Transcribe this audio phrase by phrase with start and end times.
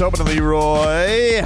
[0.00, 1.42] Tobin and Leroy.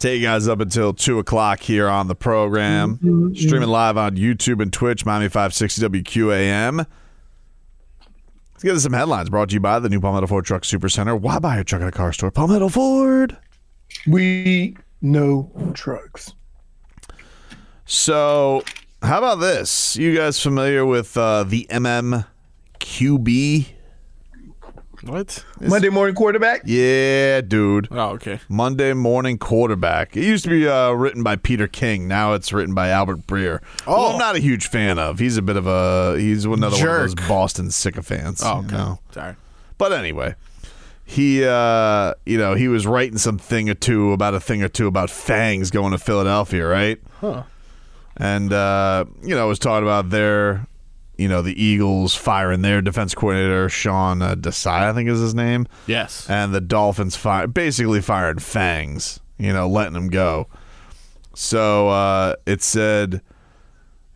[0.00, 2.96] Take you guys up until 2 o'clock here on the program.
[2.96, 3.34] Mm-hmm, mm-hmm.
[3.36, 6.78] Streaming live on YouTube and Twitch, Miami 560 WQAM.
[6.78, 10.88] Let's get to some headlines brought to you by the new Palmetto Ford Truck Super
[10.88, 11.14] Center.
[11.14, 12.32] Why buy a truck at a car store?
[12.32, 13.36] Palmetto Ford.
[14.08, 16.34] We know trucks.
[17.84, 18.64] So,
[19.02, 19.96] how about this?
[19.96, 23.66] You guys familiar with uh, the MMQB?
[25.02, 25.44] What?
[25.60, 26.62] Monday morning quarterback.
[26.64, 27.88] Yeah, dude.
[27.90, 28.40] Oh, okay.
[28.48, 30.16] Monday morning quarterback.
[30.16, 32.08] It used to be uh, written by Peter King.
[32.08, 33.60] Now it's written by Albert Breer.
[33.86, 35.18] Oh, I'm not a huge fan of.
[35.18, 38.42] He's a bit of a he's another one of those Boston sycophants.
[38.44, 38.76] Oh, you okay.
[38.76, 38.98] know?
[39.12, 39.36] Sorry.
[39.78, 40.34] But anyway,
[41.04, 44.68] he uh, you know he was writing some thing or two about a thing or
[44.68, 46.98] two about Fangs going to Philadelphia, right?
[47.20, 47.44] Huh.
[48.16, 50.66] And uh, you know was talking about their
[51.18, 55.34] you know the Eagles firing their defense coordinator Sean uh, Desai, I think is his
[55.34, 56.28] name Yes.
[56.28, 60.48] and the Dolphins fire basically fired Fangs, you know, letting him go.
[61.34, 63.20] So uh, it said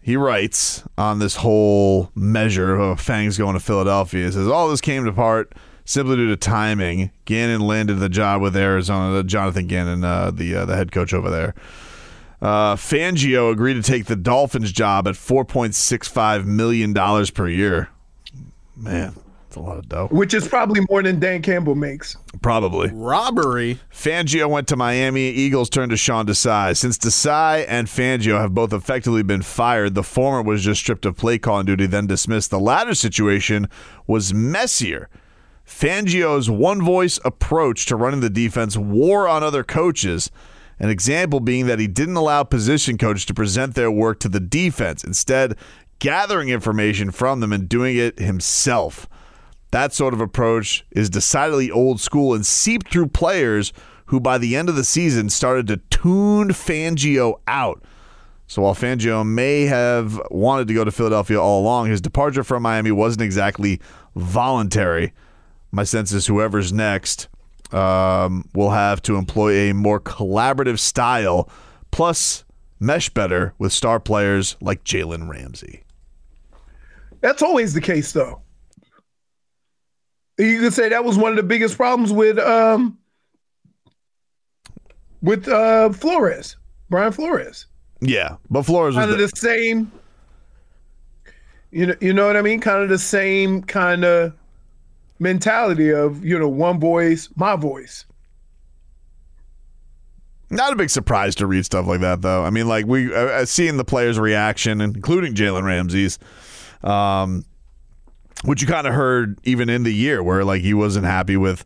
[0.03, 4.27] he writes on this whole measure of Fangs going to Philadelphia.
[4.27, 5.55] It says all this came to part
[5.85, 7.11] simply due to timing.
[7.27, 9.23] Gannon landed the job with Arizona.
[9.23, 11.55] Jonathan Gannon, uh, the uh, the head coach over there.
[12.43, 17.31] Uh, Fangio agreed to take the Dolphins job at four point six five million dollars
[17.31, 17.91] per year.
[18.77, 20.09] Man, that's a lot of dough.
[20.11, 22.17] which is probably more than Dan Campbell makes.
[22.41, 22.89] Probably.
[22.93, 23.79] Robbery.
[23.93, 25.29] Fangio went to Miami.
[25.29, 26.75] Eagles turned to Sean Desai.
[26.75, 31.19] Since Desai and Fangio have both effectively been fired, the former was just stripped of
[31.19, 32.51] play calling duty, then dismissed.
[32.51, 33.69] The latter situation
[34.07, 35.11] was messier.
[35.67, 40.31] Fangio's one voice approach to running the defense wore on other coaches.
[40.81, 44.41] An example being that he didn't allow position coaches to present their work to the
[44.41, 45.57] defense, instead,
[45.99, 49.07] gathering information from them and doing it himself.
[49.73, 53.75] That sort of approach is decidedly old school and seeped through players
[54.07, 57.85] who, by the end of the season, started to tune Fangio out.
[58.47, 62.63] So while Fangio may have wanted to go to Philadelphia all along, his departure from
[62.63, 63.81] Miami wasn't exactly
[64.17, 65.13] voluntary.
[65.71, 67.29] My sense is whoever's next
[67.73, 71.49] um, will have to employ a more collaborative style,
[71.91, 72.45] plus
[72.81, 75.83] mesh better with star players like Jalen Ramsey.
[77.21, 78.41] That's always the case, though.
[80.39, 82.97] You could say that was one of the biggest problems with um
[85.23, 86.57] with uh Flores,
[86.89, 87.67] Brian Flores.
[88.01, 89.93] Yeah, but Flores was Kind of the- the same.
[91.73, 92.59] You know, you know what I mean?
[92.61, 94.33] Kind of the same kind of
[95.21, 98.07] mentality of you know one voice, my voice.
[100.53, 102.45] Not a big surprise to read stuff like that, though.
[102.45, 106.19] I mean, like we uh, uh, seeing the players' reaction, including Jalen Ramsey's,
[106.83, 107.45] um,
[108.45, 111.65] which you kind of heard even in the year, where like he wasn't happy with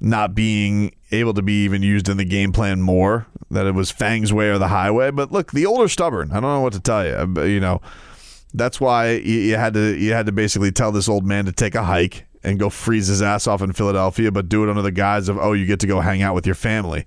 [0.00, 3.26] not being able to be even used in the game plan more.
[3.50, 5.10] That it was Fang's way or the highway.
[5.10, 6.30] But look, the older stubborn.
[6.30, 7.44] I don't know what to tell you.
[7.44, 7.80] You know,
[8.52, 11.74] that's why you had to you had to basically tell this old man to take
[11.74, 14.92] a hike and go freeze his ass off in Philadelphia, but do it under the
[14.92, 17.06] guise of oh, you get to go hang out with your family.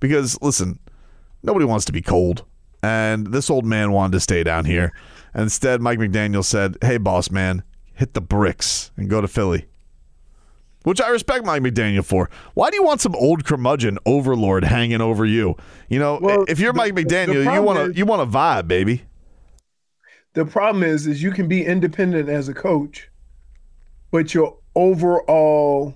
[0.00, 0.78] Because listen,
[1.42, 2.44] nobody wants to be cold,
[2.82, 4.92] and this old man wanted to stay down here.
[5.34, 7.62] And instead, Mike McDaniel said, "Hey, boss man,
[7.94, 9.66] hit the bricks and go to Philly."
[10.84, 12.30] Which I respect Mike McDaniel for.
[12.54, 15.56] Why do you want some old curmudgeon overlord hanging over you?
[15.88, 18.68] You know, Well, if you're the- Mike McDaniel, you want to you want to vibe,
[18.68, 19.02] baby.
[20.34, 23.10] The problem is, is you can be independent as a coach,
[24.10, 25.94] but your overall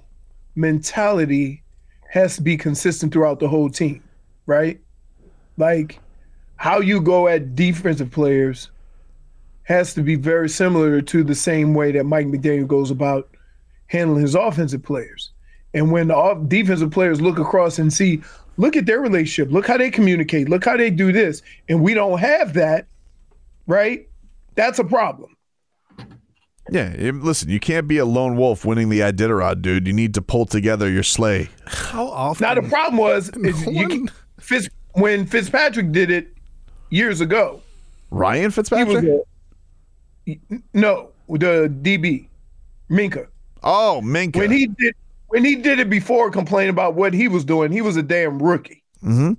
[0.55, 1.63] mentality
[2.11, 4.03] has to be consistent throughout the whole team,
[4.47, 4.81] right?
[5.57, 6.01] Like
[6.57, 8.71] how you go at defensive players
[9.65, 13.29] has to be very similar to the same way that Mike McDaniel goes about
[13.87, 15.31] handling his offensive players.
[15.75, 18.23] And when the off- defensive players look across and see,
[18.57, 21.95] look at their relationship, look how they communicate, look how they do this, and we
[21.95, 22.87] don't have that,
[23.67, 24.09] right?
[24.55, 25.37] That's a problem.
[26.71, 29.87] Yeah, listen, you can't be a lone wolf winning the Iditarod, dude.
[29.87, 31.49] You need to pull together your sleigh.
[31.67, 32.47] How often?
[32.47, 36.29] Now the problem was is you, one- Fitz, when Fitzpatrick did it
[36.91, 37.61] years ago.
[38.11, 39.05] Ryan He Fitzpatrick?
[39.05, 40.37] a,
[40.75, 42.29] no the DB
[42.91, 43.27] Minkah
[43.65, 44.37] oh, Minkah.
[44.37, 44.95] when he did
[45.29, 47.73] when he did it before complaining about what he was doing.
[47.73, 48.83] He was a damn rookie.
[49.03, 49.37] Mhm.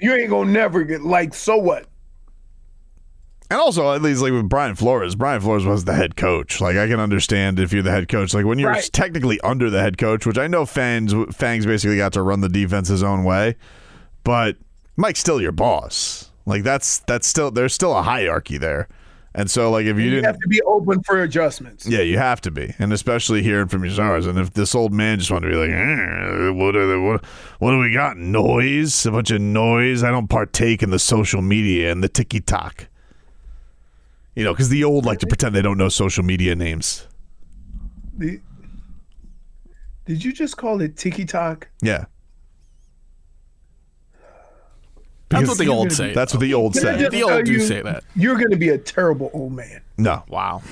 [0.00, 1.86] You ain't gonna never get like so what.
[3.50, 6.60] And also, at least like with Brian Flores, Brian Flores was the head coach.
[6.60, 8.32] Like I can understand if you're the head coach.
[8.34, 8.90] Like when you're Right.
[8.92, 12.48] technically under the head coach, which I know Fangs Fangs basically got to run the
[12.48, 13.56] defense his own way,
[14.24, 14.56] but
[14.96, 16.30] Mike's still your boss.
[16.46, 18.88] Like that's that's still there's still a hierarchy there.
[19.36, 21.88] And so, like, if you You didn't, have to be open for adjustments.
[21.88, 24.26] yeah, you have to be, and especially hearing from your stars.
[24.28, 27.24] And if this old man just wanted to be like, eh, what are the, what
[27.58, 28.16] what do we got?
[28.16, 30.04] Noise, a bunch of noise.
[30.04, 32.86] I don't partake in the social media and the ticky tock.
[34.36, 37.06] You know, because the old like to pretend they don't know social media names.
[38.16, 38.40] The-
[40.06, 41.68] did you just call it tiki talk?
[41.82, 42.04] Yeah,
[45.30, 46.12] That's what the old say.
[46.12, 47.08] that's what the old say.
[47.08, 48.04] The old do you, say that.
[48.14, 49.80] You're going to be a terrible old man.
[49.98, 50.62] No, Wow.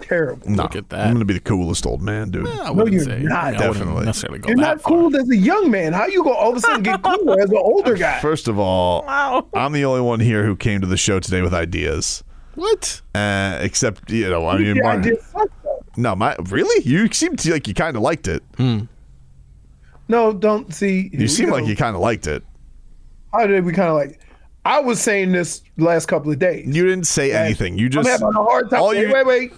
[0.00, 0.48] Terrible.
[0.48, 0.62] no.
[0.64, 1.06] Look at that.
[1.06, 2.46] I'm gonna be the coolest old man, dude.
[2.46, 3.22] I wouldn't you're say.
[3.22, 3.54] not.
[3.54, 4.04] I Definitely.
[4.04, 4.92] necessarily go You're that not far.
[4.92, 5.92] cool as a young man.
[5.94, 8.20] How you go all of a sudden get cool as an older guy?
[8.20, 9.46] First of all, wow.
[9.54, 12.22] I'm the only one here who came to the show today with ideas.
[12.56, 13.00] What?
[13.14, 15.48] Uh, except you know, I mean, Yeah, I did suck,
[15.96, 18.42] no, my really, you seemed to, like you kind of liked it.
[20.08, 21.10] No, don't see.
[21.12, 22.42] You seem like you kind of liked it.
[23.32, 24.20] How did we kind of like?
[24.64, 26.66] I was saying this last couple of days.
[26.74, 27.78] You didn't say anything.
[27.78, 28.82] You just I'm having a hard time.
[28.84, 29.52] Wait, you- wait, wait.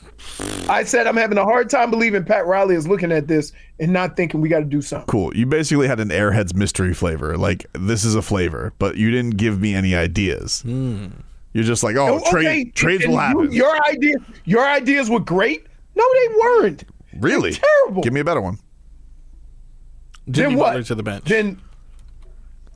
[0.68, 3.92] I said I'm having a hard time believing Pat Riley is looking at this and
[3.92, 5.06] not thinking we got to do something.
[5.06, 5.34] cool.
[5.34, 7.38] You basically had an Airheads mystery flavor.
[7.38, 10.62] Like this is a flavor, but you didn't give me any ideas.
[11.58, 13.52] You're just like, oh, Oh, trade, trades and will you- happen.
[13.52, 14.14] your idea,
[14.44, 15.66] your ideas were great.
[15.96, 16.84] No, they weren't.
[17.19, 18.00] really terrible.
[18.00, 18.58] Give me a better one.
[20.31, 20.66] Jimmy what?
[20.69, 21.25] Butler to the bench.
[21.25, 21.60] Then,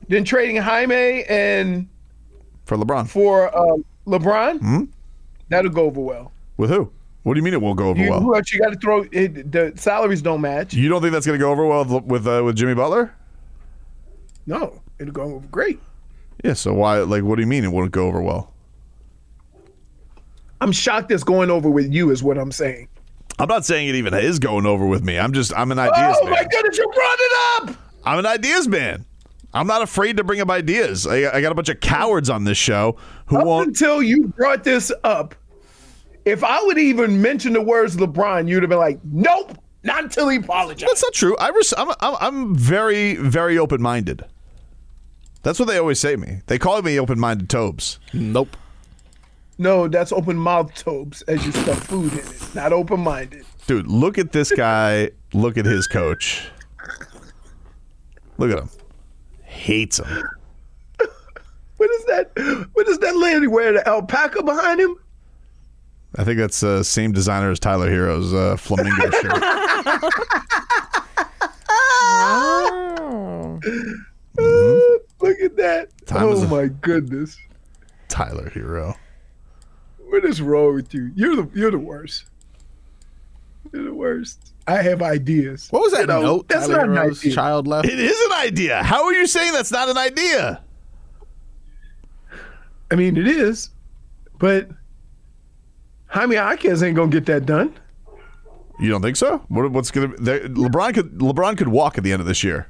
[0.09, 1.87] then trading Jaime and
[2.65, 3.07] For LeBron.
[3.07, 4.83] for uh, LeBron, Hmm?
[5.47, 6.33] that'll go over well.
[6.57, 6.91] With who?
[7.21, 8.19] What do you mean it won't go over You, well?
[8.19, 9.05] Who else you got to throw?
[9.13, 10.73] It, the salaries don't match.
[10.73, 13.15] You don't think that's going to go over well with with, uh, with Jimmy Butler?
[14.45, 15.79] No, it'll go over great.
[16.43, 16.51] Yeah.
[16.53, 16.97] So why?
[16.99, 18.52] Like, what do you mean it wouldn't go over well?
[20.63, 22.87] I'm shocked it's going over with you, is what I'm saying.
[23.37, 25.19] I'm not saying it even is going over with me.
[25.19, 26.31] I'm just I'm an ideas oh man.
[26.33, 27.31] my goodness, you brought it
[27.71, 27.75] up.
[28.05, 29.05] I'm an ideas man.
[29.53, 31.05] I'm not afraid to bring up ideas.
[31.05, 32.95] I, I got a bunch of cowards on this show
[33.27, 33.67] who Up won't.
[33.67, 35.35] until you brought this up,
[36.25, 40.29] if I would even mention the words LeBron, you'd have been like, "Nope, not until
[40.29, 41.35] he apologized." That's not true.
[41.37, 44.23] I res- I'm, I'm I'm very very open minded.
[45.41, 46.41] That's what they always say to me.
[46.47, 47.99] They call me open minded Tobes.
[48.13, 48.55] nope.
[49.63, 53.45] No, that's open mouth tobes as you stuff food in it, not open minded.
[53.65, 55.11] Dude, look at this guy.
[55.33, 56.45] look at his coach.
[58.37, 58.69] Look at him.
[59.43, 60.27] Hates him.
[61.77, 62.67] What is that?
[62.73, 63.75] What is that lady wearing?
[63.75, 64.95] The alpaca behind him?
[66.17, 69.23] I think that's the uh, same designer as Tyler Herro's uh, flamingo shirt.
[75.21, 75.87] Look at that!
[76.05, 77.37] Time oh a- my goodness,
[78.09, 78.95] Tyler Herro.
[80.13, 81.11] What is wrong with you?
[81.15, 82.25] You're the you're the worst.
[83.71, 84.53] You're the worst.
[84.67, 85.67] I have ideas.
[85.71, 87.33] What was that You know, note That's Tyler not an idea.
[87.33, 87.87] child left?
[87.89, 88.83] It is an idea.
[88.83, 90.61] How are you saying that's not an idea?
[92.91, 93.71] I mean, it is,
[94.37, 94.69] but
[96.05, 97.73] Jaime Jaquez ain't gonna get that done.
[98.79, 99.39] You don't think so?
[99.47, 100.15] What, what's gonna?
[100.17, 102.67] They, LeBron could LeBron could walk at the end of this year.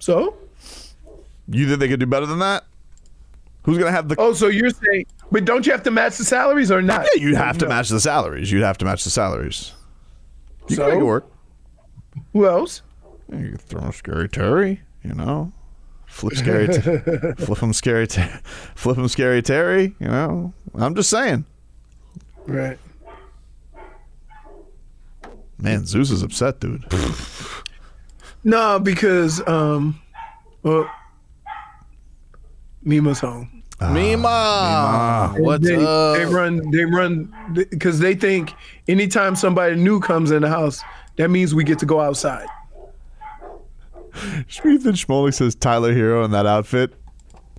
[0.00, 0.34] So,
[1.48, 2.64] You think they could do better than that?
[3.64, 4.16] Who's gonna have the?
[4.18, 7.06] oh, so you're saying, but don't you have to match the salaries or not?
[7.14, 8.52] Yeah, you'd have to match the salaries.
[8.52, 9.72] You'd have to match the salaries.
[10.68, 10.82] You So?
[10.84, 11.30] can make it work.
[12.32, 12.82] Who else?
[13.32, 14.82] You could throw scary Terry.
[15.02, 15.52] You know,
[16.06, 16.80] flip scary, t-
[17.44, 18.22] flip him scary, t-
[18.74, 19.94] flip him scary Terry.
[19.98, 21.44] You know, I'm just saying.
[22.46, 22.78] Right.
[25.58, 26.84] Man, Zeus is upset, dude.
[28.42, 29.98] No, because um,
[30.62, 30.90] well,
[32.84, 33.62] Mima's home.
[33.80, 36.16] Ah, Mima, what's they, up?
[36.16, 36.70] They run.
[36.70, 37.32] They run
[37.70, 38.52] because they think
[38.86, 40.80] anytime somebody new comes in the house,
[41.16, 42.46] that means we get to go outside.
[44.64, 46.94] Ethan Schmolik says Tyler Herro in that outfit.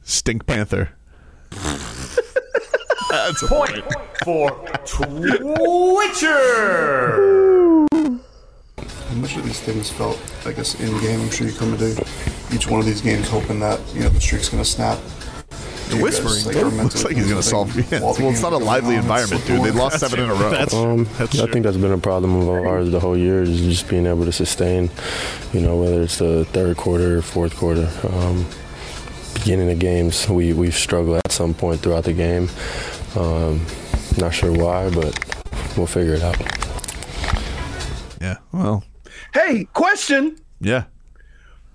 [0.03, 0.91] Stink Panther.
[3.09, 3.83] That's a Point
[4.23, 4.51] for
[4.85, 6.35] Twitcher.
[9.15, 11.21] How much of these things felt, I guess, in game?
[11.21, 12.05] I'm sure you come into
[12.53, 14.99] each one of these games hoping that you know the streak's going to snap.
[15.87, 16.83] The whispering.
[16.83, 17.73] Looks like he's gonna solve.
[17.91, 19.63] Yeah, well, it's not a lively environment, dude.
[19.63, 20.49] They lost seven in a row.
[20.49, 23.61] That's Um, That's I think that's been a problem of ours the whole year, is
[23.61, 24.89] just being able to sustain,
[25.53, 27.89] you know, whether it's the third quarter or fourth quarter.
[28.11, 28.45] Um,
[29.35, 32.49] beginning of games, we, we've struggled at some point throughout the game.
[33.15, 33.65] Um,
[34.17, 35.17] not sure why, but
[35.77, 36.35] we'll figure it out.
[38.19, 38.37] yeah.
[38.51, 38.83] Well.
[39.33, 40.85] Hey, question: Yeah.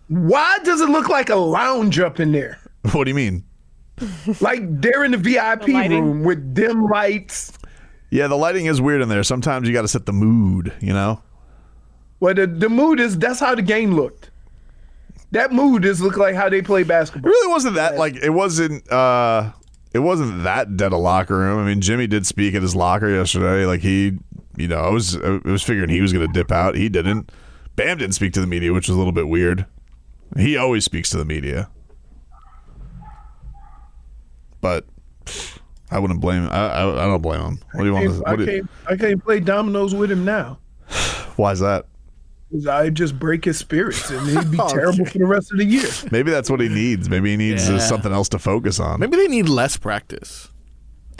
[0.09, 2.59] Why does it look like a lounge up in there?
[2.92, 3.44] What do you mean?
[4.40, 6.02] Like they're in the VIP lighting.
[6.02, 7.52] room with dim lights.
[8.11, 9.23] Yeah, the lighting is weird in there.
[9.23, 10.73] Sometimes you got to set the mood.
[10.80, 11.23] You know.
[12.20, 14.30] Well, the, the mood is that's how the game looked.
[15.32, 17.30] That mood is look like how they play basketball.
[17.30, 17.40] It basketball.
[17.40, 19.52] really wasn't that like it wasn't uh
[19.92, 21.59] it wasn't that dead a locker room.
[21.59, 23.66] I mean, Jimmy did speak at his locker yesterday.
[23.66, 24.18] Like he,
[24.57, 26.75] you know, I was I was figuring he was going to dip out.
[26.75, 27.30] He didn't.
[27.76, 29.66] Bam didn't speak to the media, which was a little bit weird.
[30.37, 31.69] He always speaks to the media,
[34.61, 34.85] but
[35.90, 36.49] I wouldn't blame.
[36.50, 37.59] I I, I don't blame him.
[37.73, 38.07] What do you want?
[38.07, 38.71] Can't- To, I do can't.
[38.88, 40.59] I can't play dominoes with him now.
[41.37, 41.87] why is that?
[42.52, 45.64] 'Cause I just break his spirits, and he'd be terrible for the rest of the
[45.64, 45.87] year.
[46.11, 47.09] Maybe that's what he needs.
[47.09, 47.78] Maybe he needs uh, Yeah.
[47.78, 48.99] something else to focus on.
[48.99, 50.49] Maybe they need less practice.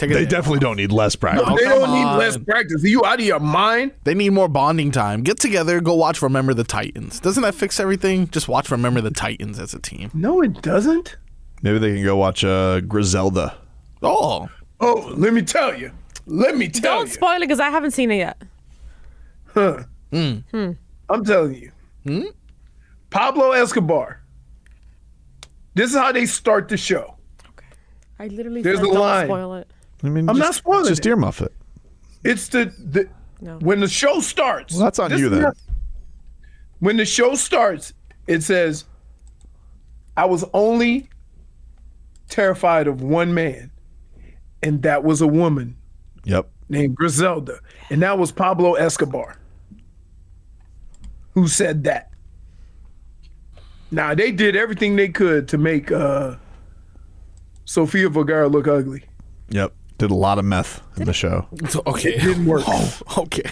[0.01, 0.61] Take They definitely off.
[0.63, 1.47] don't need less practice.
[1.47, 1.57] No.
[1.57, 2.83] they come don't need less practice.
[2.83, 3.93] Are you out of your mind?
[4.05, 5.23] They need more bonding time.
[5.23, 7.21] Get together, go watch Remember the Titans.
[7.21, 8.27] Doesn't that fix everything?
[8.31, 10.11] Just watch Remember the Titans as a team.
[10.15, 11.17] No, it doesn't.
[11.63, 13.59] Maybe they can go watch uh, Griselda.
[14.03, 14.49] Oh,
[14.81, 15.93] Oh, let me tell you.
[16.27, 17.13] Let me tell Don't you.
[17.13, 18.43] spoil it because I haven't seen it yet.
[19.53, 19.83] Huh.
[20.11, 20.71] Hmm.
[21.11, 21.73] I'm telling you.
[22.05, 22.23] Hmm?
[23.11, 24.23] Pablo Escobar.
[25.75, 27.17] This is how they start the show.
[27.51, 27.67] Okay.
[28.19, 29.27] I literally There's said a don't line.
[29.27, 29.71] spoil it.
[30.03, 31.11] I mean, I'm just, not spoiling Just it.
[31.11, 31.53] earmuff it.
[32.25, 33.09] It's the, the
[33.41, 33.59] No.
[33.59, 34.75] when the show starts.
[34.75, 35.43] Well, that's on you then.
[35.43, 35.57] not-
[36.79, 37.93] when the show starts,
[38.27, 38.85] it says,
[40.17, 41.09] "I was only
[42.29, 43.71] terrified of one man,
[44.63, 45.77] and that was a woman
[46.25, 46.49] Yep.
[46.71, 47.59] named Griselda,
[47.91, 49.37] and that was Pablo Escobar,
[51.35, 52.11] who said that."
[53.91, 56.37] Now they did everything they could to make uh,
[57.65, 59.05] Sofia Vergara look ugly.
[59.51, 59.73] Yep.
[60.01, 61.47] Did a lot of meth in the show.
[61.87, 62.15] okay.
[62.15, 62.63] It didn't work.
[62.67, 63.43] Oh, okay.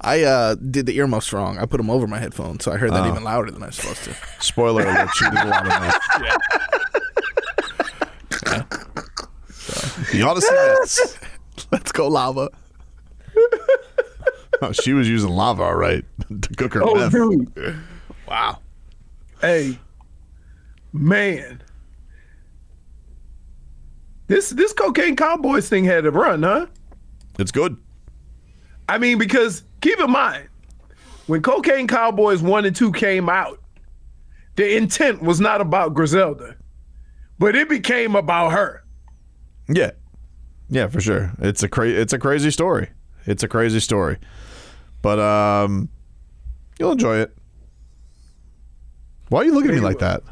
[0.00, 1.58] I uh, did the earmuffs wrong.
[1.58, 3.74] I put them over my headphones, so I heard that even louder than I was
[3.74, 4.14] supposed to.
[4.40, 5.98] Spoiler alert, she did a lot of meth.
[10.14, 11.18] You ought to see this.
[11.72, 12.50] Let's go, lava.
[14.60, 16.04] Oh, she was using lava, all right,
[16.40, 17.12] to cook her Oh, meth.
[17.12, 17.76] dude.
[18.28, 18.58] Wow.
[19.40, 19.78] Hey,
[20.92, 21.61] man.
[24.32, 26.66] This this cocaine cowboys thing had to run, huh?
[27.38, 27.76] It's good.
[28.88, 30.48] I mean, because keep in mind,
[31.26, 33.60] when Cocaine Cowboys 1 and 2 came out,
[34.56, 36.56] the intent was not about Griselda,
[37.38, 38.84] but it became about her.
[39.68, 39.92] Yeah.
[40.68, 41.32] Yeah, for sure.
[41.38, 42.88] It's a cra- it's a crazy story.
[43.26, 44.18] It's a crazy story.
[45.02, 45.88] But um
[46.78, 47.36] you'll enjoy it.
[49.28, 50.22] Why are you looking at me like that?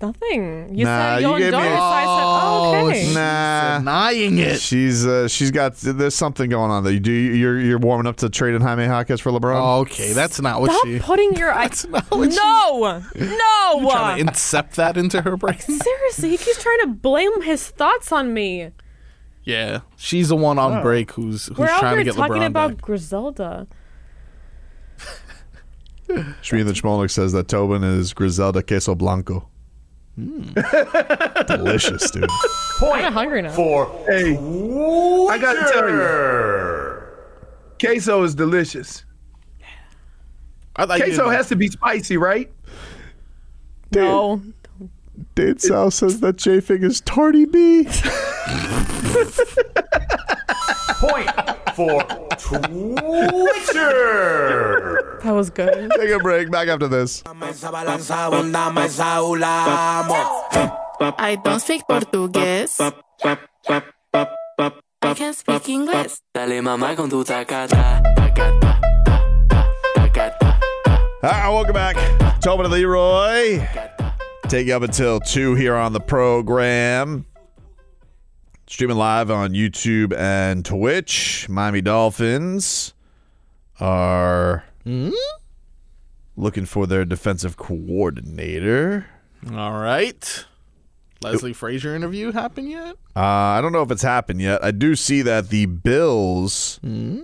[0.00, 0.74] Nothing.
[0.74, 2.04] You Nah, said you you'll gave enjoy me it, a- so I
[2.72, 3.14] said, oh, okay.
[3.14, 3.78] Nah.
[3.78, 4.60] Denying it.
[4.60, 6.92] She's uh, she's got there's something going on there.
[6.92, 9.80] You do you're you're warming up to trading Jaime Jaquez for LeBron.
[9.82, 10.98] Okay, that's not what Stop she.
[10.98, 13.02] putting your That's not what she- No!
[13.14, 13.90] No!
[13.90, 15.58] Trying to incept that into her brain.
[15.58, 18.70] Seriously, he keeps trying to blame his thoughts on me.
[19.44, 22.36] Yeah, she's the one on break who's who's We're out trying to here get talking
[22.42, 22.80] LeBron about back.
[22.82, 23.66] Griselda.
[26.08, 29.48] Schmieden Schmolnick says that Tobin is Griselda Queso Blanco.
[30.20, 30.52] Hmm.
[31.46, 32.28] Delicious, dude.
[32.82, 33.52] I'm hungry now.
[33.52, 37.00] For Hey, I got to tell you,
[37.78, 39.04] queso is delicious.
[40.76, 42.50] I like Queso has to be spicy, right?
[43.94, 44.40] No.
[45.34, 47.84] Dade South says that J Fig is tardy B.
[51.00, 51.28] point
[51.80, 52.04] for
[52.36, 53.88] Twitter.
[55.22, 55.90] That was good.
[55.96, 56.50] Take a break.
[56.50, 57.22] Back after this.
[61.18, 62.78] I don't speak Portuguese.
[62.80, 62.92] I
[65.14, 66.18] can't speak English.
[66.34, 70.60] Dale mamá con tu tacata, tacata, ta, ta, tacata.
[71.22, 71.96] All right, welcome back.
[72.40, 73.66] Tobin and Leroy.
[74.48, 77.24] Take you up until 2 here on the program.
[78.70, 81.48] Streaming live on YouTube and Twitch.
[81.48, 82.94] Miami Dolphins
[83.80, 84.62] are
[86.36, 89.06] looking for their defensive coordinator.
[89.52, 90.46] All right.
[91.20, 92.94] Leslie Frazier interview happened yet?
[93.16, 94.62] Uh, I don't know if it's happened yet.
[94.62, 96.78] I do see that the Bills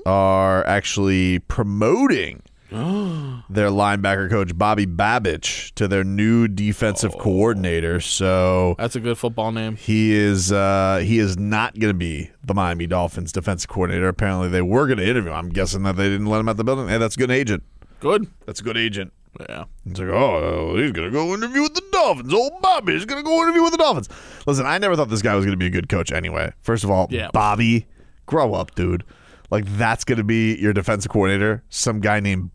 [0.04, 8.00] are actually promoting their linebacker coach Bobby Babich to their new defensive coordinator.
[8.00, 9.76] So That's a good football name.
[9.76, 14.08] he is uh, he is not going to be the Miami Dolphins defensive coordinator.
[14.08, 15.30] Apparently, they were going to interview.
[15.30, 15.36] him.
[15.36, 16.88] I'm guessing that they didn't let him at the building.
[16.88, 17.62] Hey, that's a good agent.
[18.00, 18.26] Good.
[18.46, 19.12] That's a good agent.
[19.48, 19.64] Yeah.
[19.84, 22.32] It's like, oh, he's gonna go interview with the Dolphins.
[22.32, 24.08] Old Bobby's gonna go interview with the Dolphins.
[24.46, 26.52] Listen, I never thought this guy was gonna be a good coach anyway.
[26.62, 27.28] First of all, Yeah.
[27.34, 27.86] Bobby,
[28.24, 29.04] grow up, dude.
[29.50, 31.62] Like that's gonna be your defensive coordinator.
[31.68, 32.50] Some guy named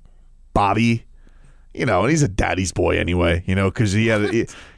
[0.53, 1.05] Bobby.
[1.73, 3.43] You know, and he's a daddy's boy anyway.
[3.45, 4.29] You know, because he had,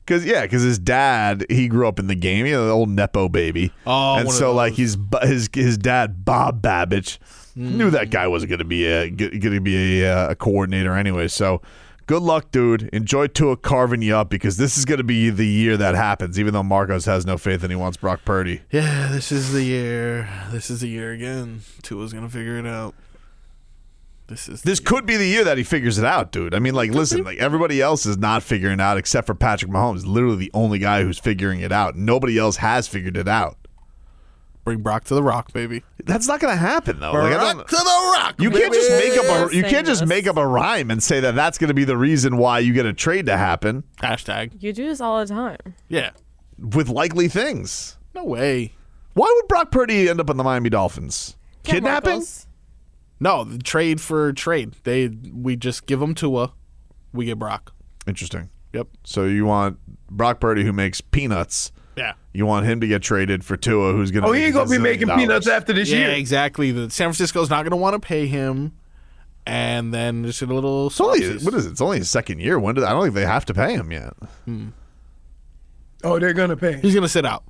[0.05, 2.45] because yeah, because his dad he grew up in the game.
[2.45, 3.71] You know, the old nepo baby.
[3.87, 7.17] Oh, and so like his his his dad Bob Babich
[7.55, 8.11] knew that hmm.
[8.11, 11.27] guy wasn't going to be a going to be a, uh, a coordinator anyway.
[11.27, 11.61] So
[12.05, 12.89] Good luck, dude.
[12.91, 16.37] Enjoy Tua carving you up because this is going to be the year that happens.
[16.37, 18.61] Even though Marcos has no faith and he wants Brock Purdy.
[18.71, 20.29] Yeah, this is the year.
[20.51, 21.61] This is the year again.
[21.81, 22.93] Tua's gonna figure it out.
[24.33, 26.55] This is This could be the year that he figures it out, dude.
[26.55, 29.71] I mean, like, listen, like everybody else is not figuring it out except for Patrick
[29.71, 30.07] Mahomes.
[30.07, 31.95] Literally the only guy who's figuring it out.
[31.95, 33.57] Nobody else has figured it out.
[34.63, 35.83] bring Brock to the Rock, baby.
[36.05, 37.11] That's not going to happen, though.
[37.11, 38.35] Like, I Brock don't- to the Rock.
[38.39, 41.19] you can't just make up a you can't just make up a rhyme and say
[41.19, 44.63] that that's going to be the reason why you get a trade to happen hashtag.
[44.63, 45.75] You do this all the time.
[45.89, 46.09] Yeah,
[46.57, 47.97] with likely things.
[48.15, 48.73] no way.
[49.13, 51.35] Why would Brock Purdy end up on the Miami Dolphins?
[51.65, 52.09] Yeah, Kidnapping?
[52.13, 52.47] Marcos.
[53.23, 54.75] No, the trade for trade.
[54.83, 56.51] They we just give them Tua,
[57.13, 57.73] we get Brock.
[58.05, 58.49] Interesting.
[58.73, 58.87] Yep.
[59.05, 59.79] So you want
[60.11, 61.71] Brock Purdy who makes peanuts.
[61.95, 62.15] Yeah.
[62.33, 64.29] You want him to get traded for Tua, who's going to.
[64.29, 66.09] Oh, he ain't gonna be making peanuts after this yeah, year.
[66.09, 66.71] Yeah, exactly.
[66.71, 68.73] The San Francisco's not going to want to pay him,
[69.45, 70.87] and then just a little.
[70.87, 71.71] It's only what is it?
[71.71, 72.59] It's only his second year.
[72.59, 74.13] When did I don't think they have to pay him yet.
[74.43, 74.69] Hmm.
[76.03, 76.81] Oh, they're gonna pay.
[76.81, 77.45] He's going to sit out.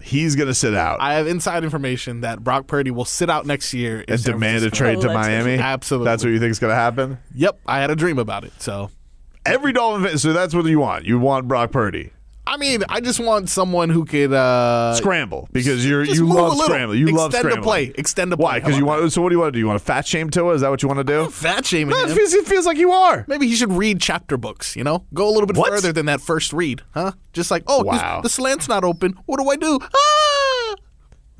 [0.00, 3.46] He's going to sit out I have inside information that Brock Purdy will sit out
[3.46, 5.54] next year and San demand a trade to Miami.
[5.54, 6.04] Absolutely.
[6.04, 7.18] That's what you think is going to happen.
[7.34, 8.52] Yep, I had a dream about it.
[8.60, 8.90] So,
[9.46, 10.18] Every Dolphin fan.
[10.18, 11.04] So that's what you want.
[11.04, 12.10] You want Brock Purdy
[12.48, 16.98] I mean, I just want someone who could uh, scramble because you're you love scrambling.
[17.00, 17.60] You love extend scrambling.
[17.60, 17.92] the play.
[17.98, 18.44] Extend the play.
[18.44, 18.60] Why?
[18.60, 19.12] Because you want.
[19.12, 19.58] So what do you want to do?
[19.58, 20.54] You want to fat shame Tua?
[20.54, 21.28] Is that what you want to do?
[21.30, 22.16] fat shaming No, it him.
[22.16, 23.24] feels, it feels like you are.
[23.26, 24.76] Maybe he should read chapter books.
[24.76, 25.70] You know, go a little bit What?
[25.72, 27.12] further than that first read, huh?
[27.32, 28.20] Just like, oh, Wow.
[28.22, 29.18] the slant's not open.
[29.26, 29.78] What do I do?
[29.82, 29.88] Ah!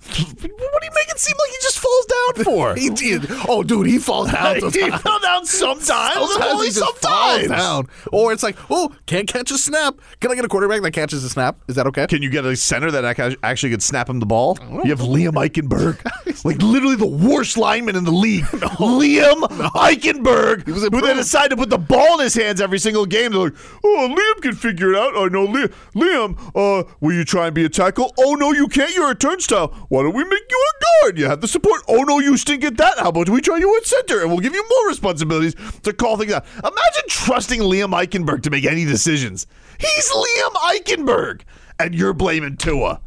[0.09, 2.75] What do you make it seem like he just falls down for?
[2.75, 3.27] He did.
[3.49, 4.55] Oh, dude, he falls down.
[4.57, 5.03] he sometimes.
[5.03, 6.15] fell down sometimes.
[6.15, 7.49] Sometimes only he sometimes.
[7.49, 7.89] down.
[8.13, 9.97] Or it's like, oh, can't catch a snap.
[10.21, 11.59] Can I get a quarterback that catches a snap?
[11.69, 12.07] Is that okay?
[12.07, 14.59] Can you get a center that actually could snap him the ball?
[14.85, 16.01] You have Liam Eichenberg,
[16.47, 18.45] like literally the worst lineman in the league.
[18.79, 19.43] Liam
[19.75, 23.33] Eichenberg, was who then decided to put the ball in his hands every single game.
[23.33, 25.75] They're like, "Oh, Liam can figure it out." I know, Liam.
[25.97, 28.15] Liam, uh, will you try and be a tackle?
[28.17, 28.95] Oh no, you can't.
[28.95, 29.69] You're a turnstile.
[29.89, 31.19] Why don't we make you a guard?
[31.19, 31.83] You have the support.
[31.89, 32.99] Oh no, you stink at that.
[32.99, 36.17] How about we try you at center, and we'll give you more responsibilities to call
[36.17, 36.47] things out.
[36.59, 39.49] Imagine trusting Liam Eichenberg to make any decisions.
[39.81, 41.41] He's Liam Eichenberg,
[41.81, 43.01] and you're blaming Tua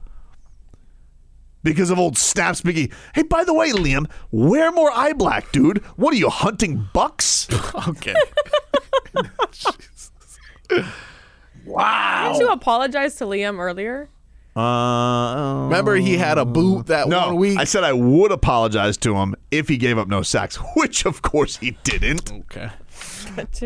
[1.64, 2.92] because of old snap speaking.
[3.14, 5.80] Hey, by the way, Liam, wear more eye black, dude.
[5.98, 7.48] What are you hunting bucks?
[7.88, 8.14] Okay.
[11.66, 12.32] Wow.
[12.34, 14.10] Didn't you apologize to Liam earlier?
[14.56, 17.60] Uh, Remember, he had a boot that no, one week.
[17.60, 21.22] I said I would apologize to him if he gave up no sacks, which of
[21.22, 22.32] course he didn't.
[22.32, 22.72] okay.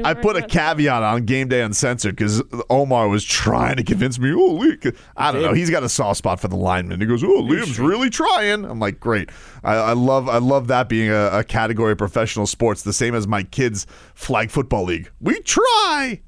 [0.03, 4.33] I put a caveat on game day uncensored because Omar was trying to convince me.
[4.33, 4.77] Oh, Lee,
[5.17, 5.53] I don't know.
[5.53, 6.99] He's got a soft spot for the lineman.
[6.99, 9.29] He goes, "Oh, Liam's really trying." I'm like, "Great."
[9.63, 13.15] I, I love, I love that being a, a category of professional sports, the same
[13.15, 15.09] as my kids' flag football league.
[15.21, 16.21] We try.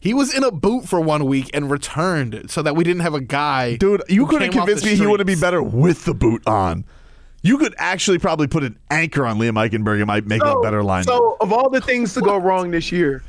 [0.00, 3.14] He was in a boot for one week and returned so that we didn't have
[3.14, 3.76] a guy.
[3.76, 6.84] Dude, you couldn't came convince the me he wouldn't be better with the boot on.
[7.44, 10.62] You could actually probably put an anchor on Liam Eichenberg and might make him a
[10.62, 11.04] better line.
[11.04, 13.22] So, of all the things to go wrong this year,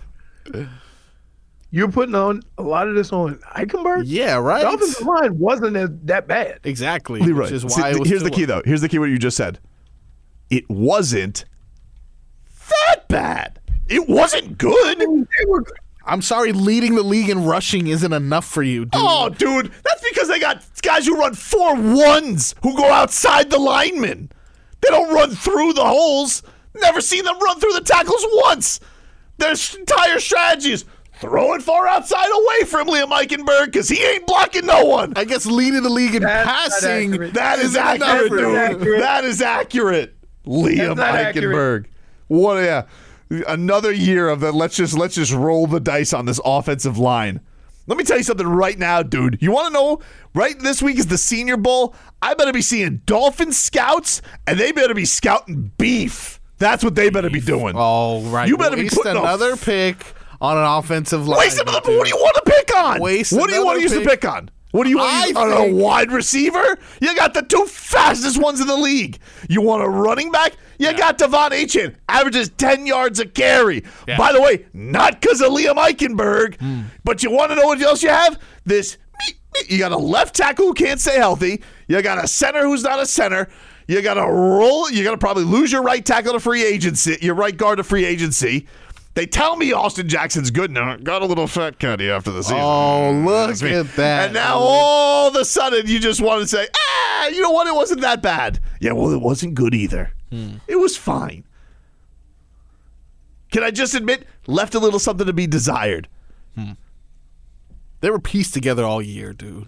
[1.69, 4.03] you're putting on a lot of this on Eichenberg.
[4.05, 4.61] Yeah, right.
[4.61, 6.61] The offensive line wasn't as, that bad.
[6.63, 7.19] Exactly.
[7.19, 8.37] Leroy, Which is see, why it was here's the Tua.
[8.37, 8.61] key though.
[8.63, 8.99] Here's the key.
[8.99, 9.59] What you just said.
[10.49, 11.43] It wasn't
[12.69, 13.59] that bad.
[13.89, 14.99] It wasn't good.
[14.99, 15.65] They were
[16.07, 19.01] I'm sorry, leading the league in rushing isn't enough for you, dude.
[19.03, 19.94] Oh, dude, that's
[20.25, 24.31] because they got guys who run four ones who go outside the linemen.
[24.81, 26.43] They don't run through the holes.
[26.75, 28.79] Never seen them run through the tackles once.
[29.37, 30.85] Their entire strategy is
[31.19, 35.13] throw it far outside away from Liam Eichenberg because he ain't blocking no one.
[35.15, 37.13] I guess leading the league in That's passing.
[37.13, 37.33] accurate.
[37.33, 38.55] That is accurate, dude.
[38.55, 38.99] accurate.
[39.01, 40.15] That is accurate.
[40.45, 41.25] Liam not Eichenberg.
[41.27, 41.85] accurate.
[42.27, 42.55] What?
[42.63, 42.83] Yeah,
[43.47, 44.53] another year of that.
[44.53, 47.39] Let's just let's just roll the dice on this offensive line.
[47.87, 49.37] Let me tell you something right now, dude.
[49.41, 50.01] You want to know?
[50.33, 51.95] Right this week is the Senior Bowl.
[52.21, 56.39] I better be seeing Dolphin scouts, and they better be scouting beef.
[56.57, 57.75] That's what they better be doing.
[57.77, 58.47] Oh, right.
[58.47, 59.97] You better be Waste putting a- another pick
[60.41, 61.39] on an offensive line.
[61.39, 61.95] Waste another.
[61.95, 62.99] What do you want to pick on?
[63.01, 64.25] Waste what do you want to use to pick.
[64.25, 64.49] on?
[64.71, 66.77] What do you want to use on a wide receiver?
[67.01, 69.19] You got the two fastest ones in the league.
[69.47, 70.53] You want a running back?
[70.77, 73.83] You got De'Von Achane, averages 10 yards a carry.
[74.07, 74.17] Yeah.
[74.17, 78.03] By the way, not because of Liam Eichenberg, but you want to know what else
[78.03, 78.39] you have?
[78.65, 78.97] This.
[79.69, 81.61] You got a left tackle who can't stay healthy.
[81.87, 83.47] You got a center who's not a center.
[83.87, 84.91] You got to roll.
[84.91, 87.83] You got to probably lose your right tackle to free agency, your right guard to
[87.85, 88.67] free agency.
[89.13, 90.97] They tell me Austin Jackson's good now.
[90.97, 92.57] Got a little fat cutty after the season.
[92.59, 94.25] Oh, look at that.
[94.25, 97.65] And now all of a sudden you just want to say, ah, you know what?
[97.65, 98.59] It wasn't that bad.
[98.81, 100.11] Yeah, well, it wasn't good either.
[100.35, 100.55] Hmm.
[100.67, 101.45] It was fine.
[103.51, 106.09] Can I just admit, left a little something to be desired.
[108.01, 109.67] They were pieced together all year, dude.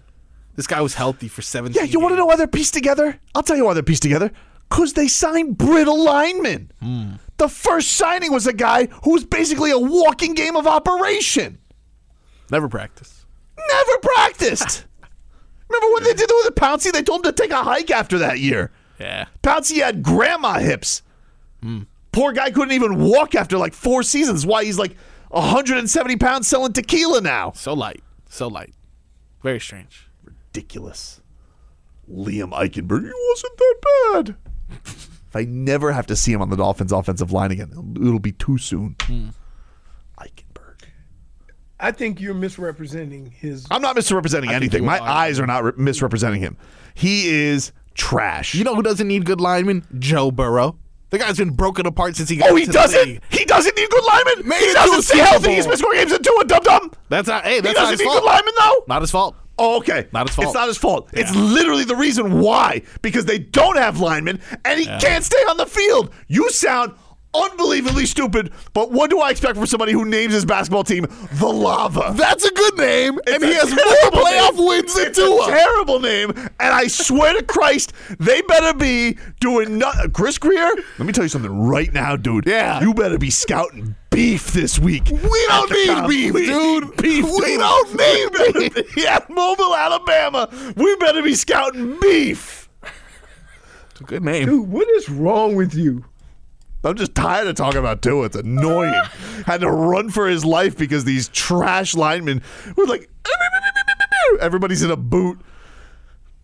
[0.54, 3.18] This guy was healthy for 17 Yeah, you want to know why they're pieced together?
[3.34, 4.30] I'll tell you why they're pieced together.
[4.68, 6.70] Because they signed brittle linemen.
[7.38, 11.58] The first signing was a guy who was basically a walking game of operation.
[12.50, 13.24] Never practiced.
[13.56, 14.84] Never practiced.
[15.68, 16.92] Remember when they did it with the Pouncey?
[16.92, 18.70] They told him to take a hike after that year.
[18.98, 19.26] Yeah.
[19.42, 21.02] Pouncey had grandma hips.
[21.62, 21.82] Hmm.
[22.12, 24.44] Poor guy couldn't even walk after like four seasons.
[24.46, 24.96] Why he's like
[25.30, 27.52] 170 pounds selling tequila now.
[27.52, 28.02] So light.
[28.28, 28.74] So light.
[29.42, 30.08] Very strange.
[30.24, 31.20] Ridiculous.
[32.10, 33.74] Liam Eichenberg, he wasn't that
[34.12, 34.36] bad.
[34.72, 38.18] if I never have to see him on the Dolphins' offensive line again, it'll, it'll
[38.18, 38.96] be too soon.
[39.02, 39.28] Hmm.
[40.18, 40.86] Eichenberg.
[41.78, 43.66] I think you're misrepresenting his.
[43.70, 44.84] I'm not misrepresenting I anything.
[44.84, 45.06] My are.
[45.08, 46.56] eyes are not re- misrepresenting him.
[46.94, 48.54] He is trash.
[48.54, 49.84] You know who doesn't need good linemen?
[49.98, 50.78] Joe Burrow.
[51.10, 53.22] The guy's been broken apart since he got oh, he doesn't.
[53.30, 54.48] He doesn't need good linemen.
[54.48, 55.54] Made he doesn't stay healthy.
[55.54, 56.42] He's missed more games than two.
[56.46, 56.90] Dum dum.
[57.08, 57.44] That's not.
[57.44, 58.20] Hey, He that's not doesn't his need fault.
[58.22, 58.84] good linemen though.
[58.88, 59.36] Not his fault.
[59.58, 60.06] Oh, okay.
[60.12, 60.46] Not his fault.
[60.48, 61.08] It's not his fault.
[61.14, 62.82] It's literally the reason why.
[63.02, 66.12] Because they don't have linemen and he can't stay on the field.
[66.28, 66.92] You sound
[67.44, 71.46] unbelievably stupid, but what do I expect from somebody who names his basketball team the
[71.48, 72.12] Lava?
[72.16, 74.66] That's a good name, and he has more playoff name.
[74.66, 75.44] wins than It's Tua.
[75.46, 80.10] a terrible name, and I swear to Christ, they better be doing nothing.
[80.12, 82.46] Chris Grier, let me tell you something right now, dude.
[82.46, 82.80] Yeah.
[82.80, 85.08] you better be scouting beef this week.
[85.10, 86.96] We don't need beef, dude.
[86.96, 87.60] Beef, We dude.
[87.60, 90.48] don't need We better be- Yeah, Mobile, Alabama.
[90.76, 92.68] We better be scouting beef.
[93.92, 94.46] It's a good name.
[94.46, 96.04] Dude, what is wrong with you?
[96.84, 98.26] I'm just tired of talking about Tua.
[98.26, 98.94] It's annoying.
[99.46, 102.42] Had to run for his life because these trash linemen
[102.76, 103.10] were like,
[104.40, 105.40] everybody's in a boot.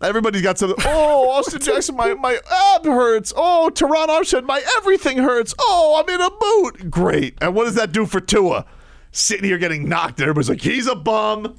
[0.03, 0.85] Everybody's got something.
[0.87, 2.39] Oh, Austin Jackson, my, my
[2.75, 3.33] ab hurts.
[3.37, 5.55] Oh, Terron Armstead, my everything hurts.
[5.59, 6.91] Oh, I'm in a boot.
[6.91, 7.39] Great.
[7.41, 8.67] And what does that do for Tua?
[9.13, 10.21] Sitting here getting knocked.
[10.21, 11.59] Everybody's like, he's a bum.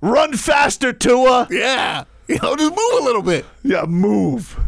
[0.00, 1.48] Run faster, Tua.
[1.50, 2.04] Yeah.
[2.28, 3.44] You know, just move a little bit.
[3.62, 4.58] Yeah, move.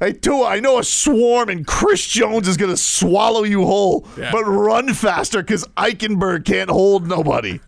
[0.00, 4.06] Hey, Tua, I know a swarm and Chris Jones is going to swallow you whole,
[4.16, 4.32] Yeah.
[4.32, 7.60] but run faster because Eichenberg can't hold nobody.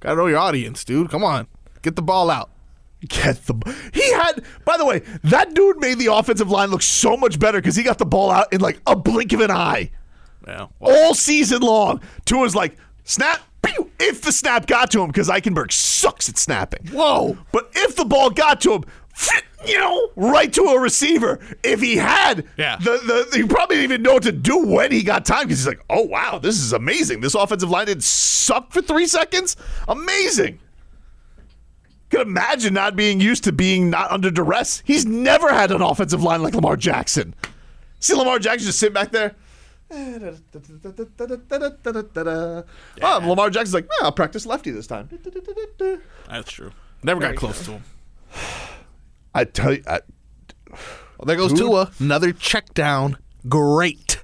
[0.00, 1.10] Gotta know your audience, dude.
[1.10, 1.46] Come on.
[1.82, 2.50] Get the ball out.
[3.08, 3.54] Get the.
[3.92, 4.42] He had.
[4.64, 7.82] By the way, that dude made the offensive line look so much better because he
[7.82, 9.90] got the ball out in like a blink of an eye
[10.46, 10.66] Yeah.
[10.80, 12.00] all season long.
[12.24, 13.40] Tua's like snap.
[13.98, 16.86] If the snap got to him, because Eichenberg sucks at snapping.
[16.88, 17.38] Whoa.
[17.50, 18.84] But if the ball got to him,
[19.66, 21.38] you know, right to a receiver.
[21.62, 22.76] If he had, Yeah.
[22.76, 25.58] the, the he probably didn't even know what to do when he got time because
[25.60, 27.20] he's like, oh wow, this is amazing.
[27.20, 29.56] This offensive line didn't suck for three seconds.
[29.88, 30.58] Amazing.
[32.10, 34.82] Could imagine not being used to being not under duress.
[34.84, 37.34] He's never had an offensive line like Lamar Jackson.
[38.00, 39.34] See Lamar Jackson just sitting back there.
[43.02, 45.08] Oh, Lamar Jackson's like, "Yeah, I'll practice lefty this time.
[46.28, 46.72] That's true.
[47.02, 47.82] Never got close to him.
[49.34, 50.00] I tell you, I,
[50.70, 51.60] Well, there goes Dude.
[51.60, 51.90] Tua.
[51.98, 53.16] Another check down.
[53.48, 54.22] Great.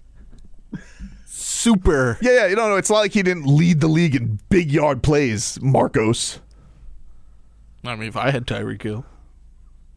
[1.26, 2.16] Super.
[2.22, 4.70] yeah, yeah, you know, no, it's not like he didn't lead the league in big
[4.72, 6.40] yard plays, Marcos.
[7.84, 9.04] I mean, if I had Tyreek Hill,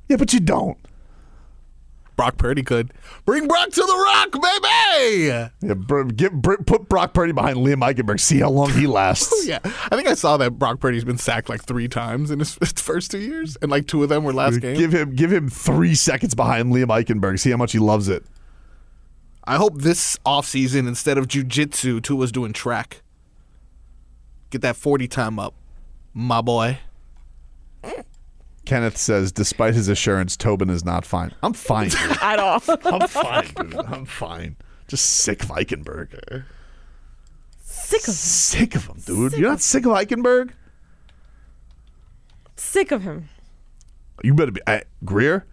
[0.10, 0.78] Yeah, but you don't.
[2.15, 2.93] Brock Purdy could.
[3.26, 5.26] Bring Brock to the rock, baby!
[5.62, 8.19] Yeah, br- get, br- put Brock Purdy behind Liam Eichenberg.
[8.19, 9.32] See how long he lasts.
[9.47, 12.56] Yeah, I think I saw that Brock Purdy's been sacked like three times in his,
[12.62, 14.78] his first two years, and like two of them were last game.
[14.78, 17.39] Give him, give him three seconds behind Liam Eichenberg.
[17.39, 18.23] See how much he loves it.
[19.45, 23.02] I hope this offseason, instead of jujitsu, Tua's doing track.
[24.49, 25.54] Get that 40 time up,
[26.13, 26.78] my boy.
[28.65, 31.34] Kenneth says, despite his assurance, Tobin is not fine.
[31.43, 31.89] I'm fine.
[31.89, 31.99] Dude.
[32.21, 32.62] At all.
[32.86, 33.76] I'm fine, dude.
[33.76, 34.56] I'm fine.
[34.88, 36.45] Just sick of Eichenberg.
[37.62, 38.13] sick of him.
[38.13, 39.34] Sick of him, dude.
[39.34, 40.52] You're not sick of Eichenberg?
[42.56, 43.30] sick of him.
[44.23, 45.45] You better be I, Grier.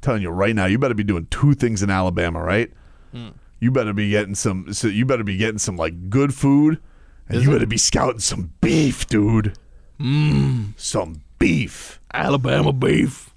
[0.00, 2.70] Telling you right now, you better be doing two things in Alabama, right?
[3.12, 3.28] Hmm.
[3.60, 4.72] You better be getting some.
[4.72, 6.80] So you better be getting some like good food,
[7.28, 9.56] and you better be scouting some beef, dude.
[9.98, 12.00] Mmm, some beef.
[12.12, 13.34] Alabama beef.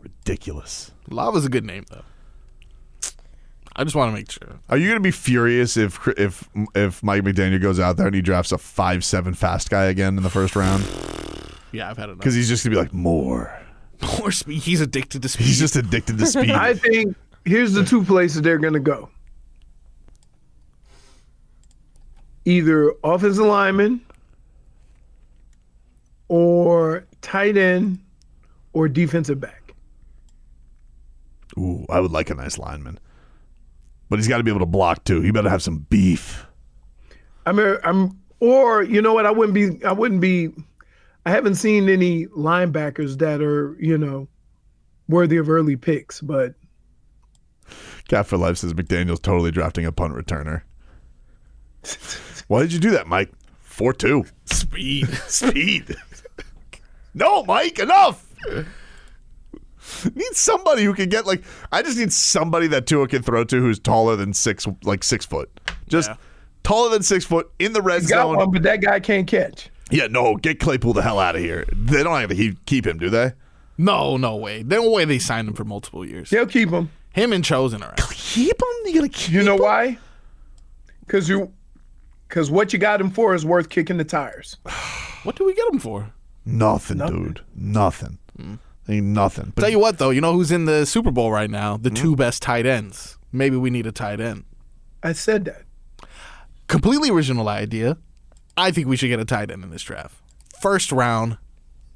[0.00, 0.92] Ridiculous.
[1.08, 2.04] Lava's a good name, though.
[3.76, 4.58] I just want to make sure.
[4.68, 8.20] Are you gonna be furious if if if Mike McDaniel goes out there and he
[8.20, 10.84] drafts a five seven fast guy again in the first round?
[11.70, 12.20] Yeah, I've had enough.
[12.20, 13.52] Because he's just gonna be like more.
[14.18, 14.62] More speed.
[14.62, 15.44] He's addicted to speed.
[15.48, 16.50] He's just addicted to speed.
[16.50, 19.10] I think here's the two places they're gonna go.
[22.46, 24.00] Either offensive lineman
[26.28, 27.98] or tight end
[28.72, 29.74] or defensive back.
[31.58, 32.98] Ooh, I would like a nice lineman.
[34.08, 35.20] but he's got to be able to block too.
[35.20, 36.46] He better have some beef.
[37.46, 39.26] I mean, I'm or you know what?
[39.26, 39.84] I wouldn't be.
[39.84, 40.50] I wouldn't be.
[41.26, 44.28] I haven't seen any linebackers that are you know
[45.08, 46.54] worthy of early picks, but
[48.08, 50.62] Cat for Life says McDaniel's totally drafting a punt returner.
[52.48, 53.30] Why did you do that, Mike?
[53.78, 54.24] 4 2.
[54.46, 55.08] Speed.
[55.28, 55.96] Speed.
[57.14, 58.24] no, Mike, enough.
[60.14, 63.60] Need somebody who can get like I just need somebody that Tua can throw to
[63.60, 65.48] who's taller than six like six foot.
[65.88, 66.16] Just Yeah.
[66.62, 68.36] taller than six foot in the red he's got zone.
[68.36, 69.70] one, but that guy can't catch.
[69.90, 71.64] Yeah, no, get Claypool the hell out of here.
[71.72, 73.32] They don't have to keep- keep him, do they?
[73.78, 74.62] No, no way.
[74.62, 76.28] No way they signed him for multiple years.
[76.30, 76.90] They'll keep him.
[77.14, 78.10] Him and Chosen are out.
[78.10, 78.68] Keep him?
[78.92, 79.62] You gotta keep You know him?
[79.62, 79.98] why?
[81.06, 81.50] Because you,
[82.28, 84.56] because what you got him for is worth kicking the tires.
[85.24, 86.12] What do we get him for?
[86.46, 87.24] Nothing, Nothing.
[87.24, 87.40] dude.
[87.56, 88.18] Nothing.
[88.88, 89.52] Ain't nothing.
[89.54, 91.76] But Tell you what, though, you know who's in the Super Bowl right now?
[91.76, 93.18] The two best tight ends.
[93.32, 94.44] Maybe we need a tight end.
[95.02, 95.62] I said that.
[96.68, 97.98] Completely original idea.
[98.56, 100.14] I think we should get a tight end in this draft.
[100.62, 101.36] First round.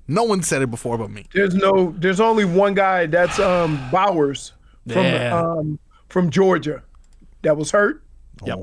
[0.09, 1.27] No one said it before but me.
[1.33, 1.95] There's no.
[1.97, 3.07] There's only one guy.
[3.07, 4.53] That's um Bowers
[4.89, 5.41] from Yeah.
[5.41, 6.83] um from Georgia,
[7.43, 8.03] that was hurt.
[8.45, 8.59] Yep.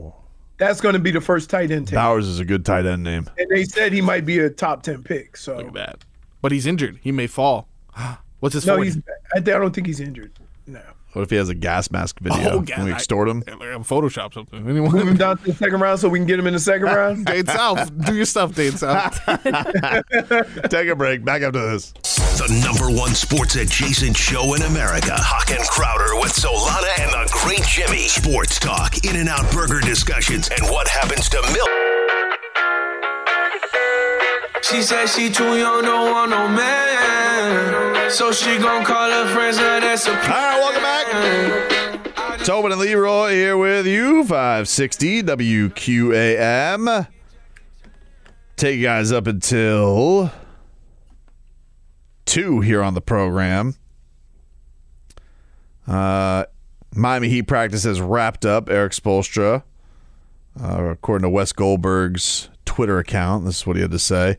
[0.60, 1.88] That's going to be the first tight end.
[1.88, 1.96] Taken.
[1.96, 3.30] Bowers is a good tight end name.
[3.38, 5.38] And they said he might be a top ten pick.
[5.38, 6.06] So Look at that.
[6.42, 7.00] But he's injured.
[7.02, 7.68] He may fall.
[8.40, 8.90] What's his no, 40?
[8.90, 8.98] he's.
[9.34, 10.32] I, I don't think he's injured.
[10.68, 10.82] No.
[11.14, 12.52] What if he has a gas mask video?
[12.52, 13.44] Oh, Can we extort him?
[13.48, 14.64] Yeah, like, Photoshop something.
[14.64, 16.86] Move him down to the second round so we can get him in the second
[16.86, 17.26] round.
[17.26, 18.06] Dane South.
[18.06, 19.20] Do your stuff, Dane South.
[20.70, 21.26] Take a break.
[21.26, 21.94] Back after this.
[22.40, 25.12] The number one sports adjacent show in America.
[25.12, 28.08] Hawk and Crowder with Solana and the Great Jimmy.
[28.08, 31.68] Sports talk, in and out burger discussions, and what happens to milk.
[34.64, 38.10] She said she too young, don't want no man.
[38.10, 42.46] So she gon' call her friends, now that's a All right, welcome back.
[42.46, 47.08] Tobin and Leroy here with you, 560 WQAM.
[48.56, 50.32] Take you guys up until
[52.30, 53.74] 2 here on the program.
[55.88, 56.46] Uh,
[56.94, 58.70] Miami Heat practice has wrapped up.
[58.70, 59.64] Erik Spoelstra,
[60.62, 64.38] uh, according to Wes Goldberg's Twitter account, this is what he had to say.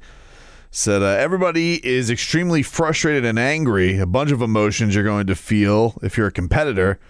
[0.71, 3.99] Said uh, everybody is extremely frustrated and angry.
[3.99, 7.01] A bunch of emotions you're going to feel if you're a competitor.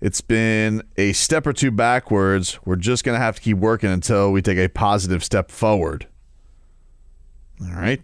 [0.00, 2.58] It's been a step or two backwards.
[2.64, 6.06] We're just going to have to keep working until we take a positive step forward.
[7.60, 8.00] All right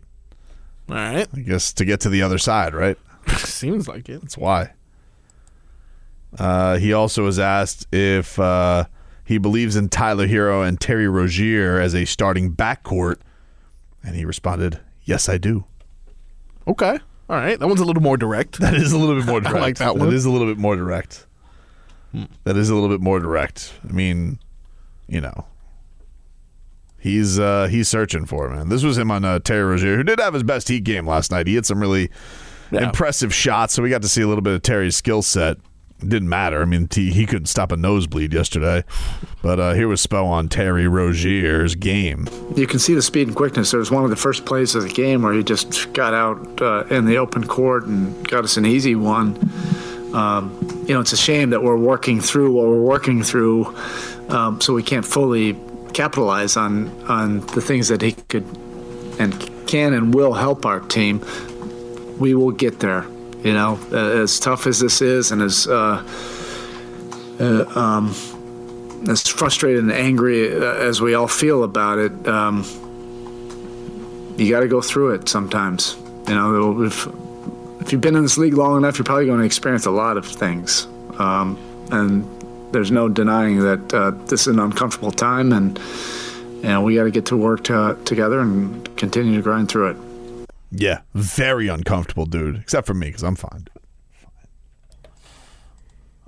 [0.90, 1.26] All right.
[1.34, 2.98] i guess to get to the other side right
[3.38, 4.20] Seems like it.
[4.22, 4.72] that's why
[6.38, 8.84] uh, he also was asked if uh,
[9.24, 13.16] he believes in tyler herro and terry rozier as a starting backcourt
[14.04, 15.64] and he responded yes i do
[16.68, 16.98] Okay.
[17.28, 17.58] All right.
[17.58, 18.60] That one's a little more direct.
[18.60, 19.60] That is a little bit more I direct.
[19.60, 20.08] like that one.
[20.10, 21.26] That is a little bit more direct.
[22.44, 23.72] That is a little bit more direct.
[23.88, 24.38] I mean,
[25.08, 25.46] you know,
[27.00, 28.68] he's uh he's searching for it, man.
[28.68, 31.30] This was him on uh, Terry Rozier, who did have his best Heat game last
[31.30, 31.46] night.
[31.46, 32.10] He had some really
[32.70, 32.84] Yeah.
[32.84, 35.56] impressive shots, so we got to see a little bit of Terry's skill set.
[35.98, 36.62] Didn't matter.
[36.62, 38.84] I mean, he, he couldn't stop a nosebleed yesterday.
[39.42, 42.26] But uh, here was Spo on Terry Rozier's game.
[42.56, 43.70] You can see the speed and quickness.
[43.72, 46.62] There was one of the first plays of the game where he just got out
[46.62, 49.36] uh, in the open court and got us an easy one.
[50.14, 50.56] Um,
[50.88, 53.76] you know, it's a shame that we're working through what we're working through,
[54.30, 55.52] um, so we can't fully
[55.92, 58.44] capitalize on on the things that he could
[59.18, 59.32] and
[59.66, 61.24] can and will help our team.
[62.18, 63.06] We will get there.
[63.42, 66.04] You know, as tough as this is, and as uh,
[67.40, 68.14] uh, um,
[69.08, 72.64] as frustrated and angry uh, as we all feel about it, um,
[74.36, 75.96] you got to go through it sometimes.
[76.28, 77.06] You know, if
[77.80, 80.18] if you've been in this league long enough, you're probably going to experience a lot
[80.18, 80.86] of things,
[81.18, 81.58] um,
[81.90, 82.24] and
[82.72, 85.78] there's no denying that uh, this is an uncomfortable time, and
[86.56, 89.90] you know, we got to get to work to, together and continue to grind through
[89.90, 89.96] it.
[90.70, 92.56] Yeah, very uncomfortable, dude.
[92.56, 93.66] Except for me, because I'm fine.
[94.12, 94.30] Fine.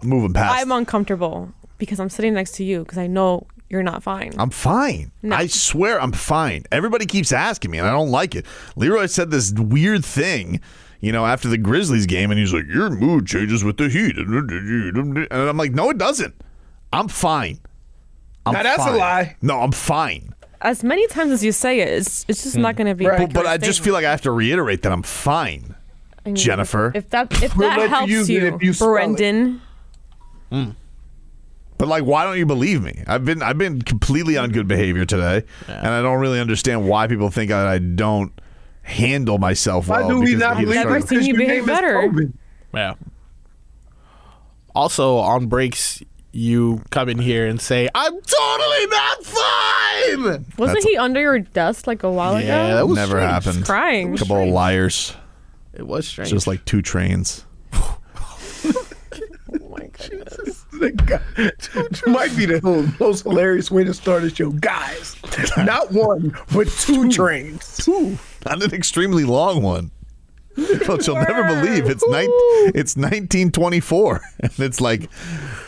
[0.00, 0.60] I'm moving past.
[0.60, 4.32] I'm uncomfortable because I'm sitting next to you because I know you're not fine.
[4.38, 5.12] I'm fine.
[5.22, 5.36] No.
[5.36, 6.64] I swear I'm fine.
[6.72, 8.44] Everybody keeps asking me, and I don't like it.
[8.76, 10.60] Leroy said this weird thing,
[11.02, 14.16] you know, after the Grizzlies game, and he's like, "Your mood changes with the Heat,"
[14.16, 16.34] and I'm like, "No, it doesn't.
[16.92, 17.58] I'm fine.
[18.46, 19.36] I'm Now, that's a lie.
[19.42, 20.34] No, I'm fine.
[20.62, 23.06] as many times as you say it, it's it's just not going to be.
[23.06, 23.18] Right.
[23.18, 25.74] But, but I just feel like I have to reiterate that I'm fine,
[26.24, 26.92] I mean, Jennifer.
[26.94, 28.92] If that if We'll that let you helps you, if you spell it.
[28.92, 29.60] Brendan.
[30.50, 30.70] Hmm.
[31.78, 33.02] But like, why don't you believe me?
[33.08, 37.08] I've been I've been completely on good behavior today, and I don't really understand why
[37.08, 38.32] people think that I don't
[38.82, 40.08] handle myself Why well.
[40.10, 42.02] do we because not the Heat believe are Never seen you Because behave better.
[42.02, 42.38] Tobin.
[42.74, 42.94] Yeah.
[44.74, 50.44] Also, on breaks, you come in here and say, I'm totally not fine.
[50.56, 52.46] Wasn't he under your desk like a while ago?
[52.46, 53.30] Yeah, that was Never strange.
[53.30, 53.64] happened.
[53.66, 54.16] Crying.
[54.16, 55.14] couple of liars.
[55.74, 56.30] It was strange.
[56.30, 57.44] Just like two trains.
[57.74, 57.98] oh
[60.72, 65.16] The guy- might be the most hilarious way to start a show, guys.
[65.56, 67.76] Not one, but two trains.
[67.76, 68.18] Two.
[68.46, 69.90] Not an extremely long one.
[70.86, 72.28] But you'll never believe it's nine,
[72.74, 75.08] it's 1924, and it's like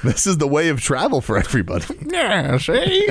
[0.02, 1.86] this is the way of travel for everybody.
[2.14, 3.08] Yeah, see?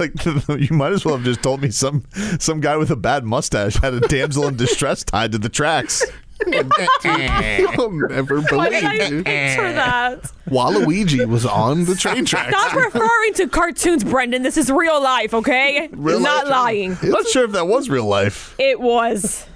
[0.00, 2.04] like you might as well have just told me some
[2.38, 6.02] some guy with a bad mustache had a damsel in distress tied to the tracks.
[6.46, 9.24] I'll never Why did I believe you.
[9.24, 10.22] picture that?
[10.48, 12.50] Waluigi was on the train tracks.
[12.56, 14.42] Stop referring to cartoons, Brendan.
[14.42, 15.88] This is real life, okay?
[15.92, 16.50] Real Not life?
[16.50, 16.98] lying.
[17.02, 18.54] I'm not sure if that was real life.
[18.58, 19.46] It was.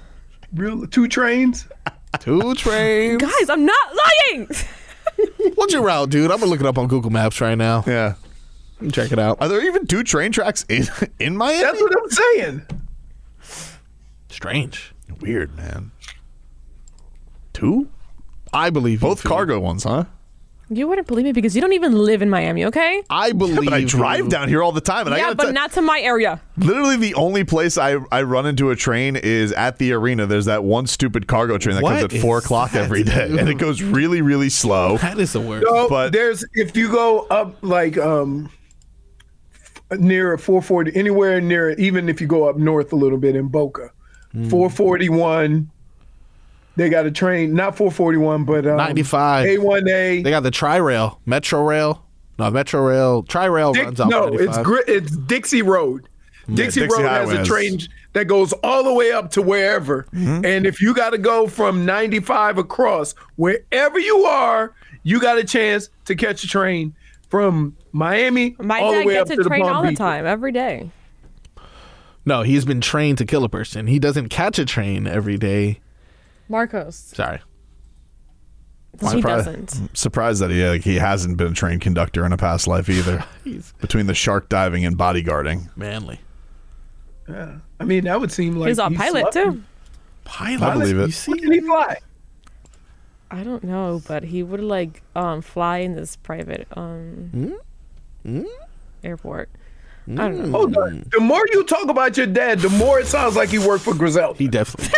[0.53, 1.67] Real two trains.
[2.19, 3.21] Two trains.
[3.21, 3.87] Guys, I'm not
[4.31, 4.47] lying.
[5.55, 6.31] What's your route, dude?
[6.31, 7.83] I'm gonna look it up on Google Maps right now.
[7.85, 8.13] Yeah.
[8.91, 9.37] Check it out.
[9.41, 10.85] Are there even two train tracks in
[11.19, 11.61] in Miami?
[11.63, 12.61] That's what I'm saying.
[14.29, 14.93] Strange.
[15.19, 15.91] Weird, man.
[17.57, 17.87] Two?
[18.53, 19.27] I believe Both too.
[19.29, 20.05] cargo ones, huh?
[20.69, 23.01] You wouldn't believe me because you don't even live in Miami, okay?
[23.09, 23.55] I believe.
[23.65, 23.87] But I you.
[23.87, 25.99] drive down here all the time, and I yeah, gotta but tell- not to my
[26.01, 26.41] area.
[26.57, 30.25] Literally, the only place I, I run into a train is at the arena.
[30.25, 33.39] There's that one stupid cargo train that What comes at four o'clock every day, dude?
[33.39, 34.97] and it goes really, really slow.
[34.97, 35.65] That is the worst.
[35.65, 38.49] So But- there's if you go up like um
[39.97, 43.89] near 440, anywhere near, even if you go up north a little bit in Boca,
[44.33, 44.49] Hmm.
[44.49, 45.71] 441.
[46.77, 49.47] They got a train, not 441, but um, 95.
[49.47, 50.23] A1A.
[50.23, 52.05] They got the Tri Rail, Metro Rail.
[52.39, 53.23] No, Metro Rail.
[53.23, 54.09] Tri Rail Dick- runs off.
[54.09, 54.47] no, 95.
[54.47, 56.07] it's gri- it's Dixie Road.
[56.53, 57.79] Dixie, Dixie Road has a train
[58.13, 60.03] that goes all the way up to wherever.
[60.13, 60.45] Mm-hmm.
[60.45, 65.43] And if you got to go from 95 across, wherever you are, you got a
[65.43, 66.95] chance to catch a train
[67.29, 69.97] from Miami My all the way up gets to a train Palm all the Beach.
[69.97, 70.89] time, every day.
[72.25, 73.87] No, he's been trained to kill a person.
[73.87, 75.79] He doesn't catch a train every day.
[76.49, 76.95] Marcos.
[76.95, 77.39] Sorry.
[78.99, 79.97] he Surprised- doesn't.
[79.97, 83.23] Surprised that he like, he hasn't been a train conductor in a past life either.
[83.81, 86.19] Between the shark diving and bodyguarding, manly.
[87.29, 87.57] Yeah.
[87.79, 89.43] I mean, that would seem like He's a he's pilot lucky.
[89.43, 89.63] too.
[90.23, 90.63] Pilot.
[90.65, 91.11] I believe You it.
[91.13, 91.31] see?
[91.31, 91.97] What did he fly?
[93.29, 97.57] I don't know, but he would like um fly in this private um
[98.23, 98.43] Hmm?
[99.03, 99.49] airport.
[100.09, 100.51] I don't know.
[100.57, 101.03] Hold on.
[101.11, 103.93] The more you talk about your dad, the more it sounds like he worked for
[103.93, 104.37] Griselda.
[104.37, 104.89] He definitely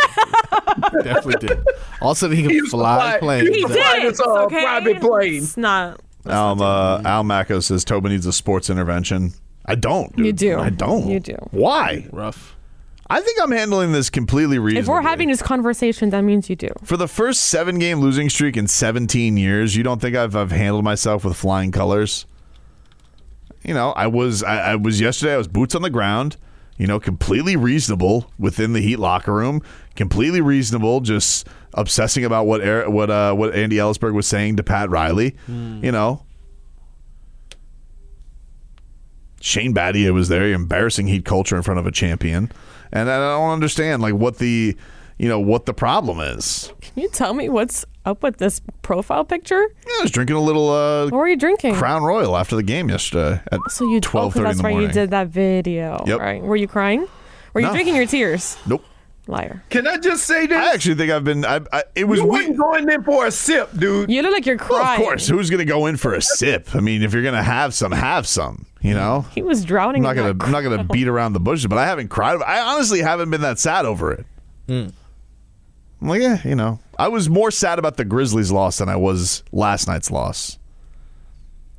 [1.04, 1.60] definitely did.
[2.02, 3.50] All of a sudden, he can He fly fly- planes.
[3.50, 4.12] he He Fly did.
[4.14, 4.62] this, uh, okay?
[4.62, 5.44] private plane.
[5.44, 6.00] It's not.
[6.26, 9.34] Al uh, Al Macco says Toba needs a sports intervention.
[9.66, 10.18] I don't.
[10.18, 10.60] You do.
[10.60, 11.08] I don't.
[11.10, 11.36] You do.
[11.52, 12.08] Why?
[12.12, 12.56] Rough.
[13.12, 14.82] I think I'm handling this completely reasonably.
[14.82, 16.70] If we're having this conversation, that means you do.
[16.84, 20.52] For the first seven game losing streak in 17 years, you don't think I've, I've
[20.52, 22.28] handled myself with flying colors?
[23.70, 25.36] You know, I was I, I was yesterday.
[25.36, 26.38] I was boots on the ground.
[26.80, 29.62] You know, completely reasonable within the Heat locker room.
[29.96, 34.64] Completely reasonable, just obsessing about what Eric, what uh, what Andy Elisburg was saying to
[34.64, 35.36] Pat Riley.
[35.84, 36.26] You know,
[39.40, 42.52] Shane Battier was there, embarrassing Heat culture in front of a champion,
[42.92, 44.76] and I don't understand like what the
[45.20, 46.74] you know what the problem is.
[46.82, 49.62] Can you tell me what's up with this profile picture?
[49.86, 51.76] Yeah, I was drinking a little uh, What were you drinking?
[51.76, 54.64] Crown Royal after the game yesterday at so you twelve okay, thirty in that's the
[54.64, 54.72] right.
[54.72, 54.90] morning.
[54.90, 56.04] You did that video.
[56.08, 56.20] Yep.
[56.20, 56.42] Right.
[56.42, 57.06] Were you crying?
[57.54, 57.74] Were you No.
[57.74, 58.58] drinking your tears?
[58.66, 58.84] Nope.
[59.28, 59.62] Liar.
[59.70, 60.58] Can I just say this?
[60.58, 61.46] I actually think I've been.
[61.46, 62.48] I, I, it was you weird.
[62.50, 64.10] wasn't going in for a sip, dude.
[64.10, 65.02] You look like you're Well, crying.
[65.02, 66.74] of course, who's going to go in for a sip?
[66.74, 68.66] I mean, if you're going to have some, have some.
[68.82, 70.04] You know, He was drowning.
[70.04, 70.46] I'm not going to.
[70.46, 72.42] I'm not going to beat around the bushes, but I haven't cried.
[72.42, 74.26] I honestly haven't been that sad over it.
[76.02, 78.96] I'm like, yeah, you know, I was more sad about the Grizzlies' loss than I
[78.96, 80.58] was last night's loss.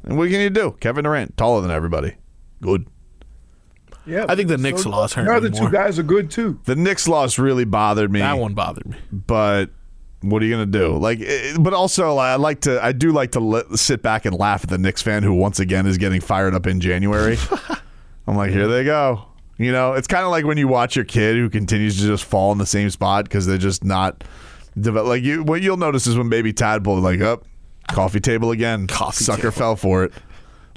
[0.04, 0.76] And what can you do?
[0.80, 2.16] Kevin Durant, taller than everybody,
[2.61, 2.87] good.
[4.06, 6.59] Yeah, I think the Knicks loss hurt The other two guys are good too.
[6.64, 8.20] The Knicks loss really bothered me.
[8.20, 8.96] That one bothered me.
[9.12, 9.70] but
[10.22, 10.96] what are you gonna do?
[10.96, 14.35] Like, it, but also I like to, I do like to let, sit back and
[14.37, 17.38] laugh at the Knicks fan who once again is getting fired up in January.
[18.26, 19.26] I'm like, here they go.
[19.61, 22.24] You know, it's kind of like when you watch your kid who continues to just
[22.24, 24.24] fall in the same spot because they're just not
[24.80, 25.06] develop.
[25.08, 27.44] Like you, what you'll notice is when baby Tadpole like up
[27.88, 29.52] coffee table again, Coffee sucker table.
[29.52, 30.14] fell for it.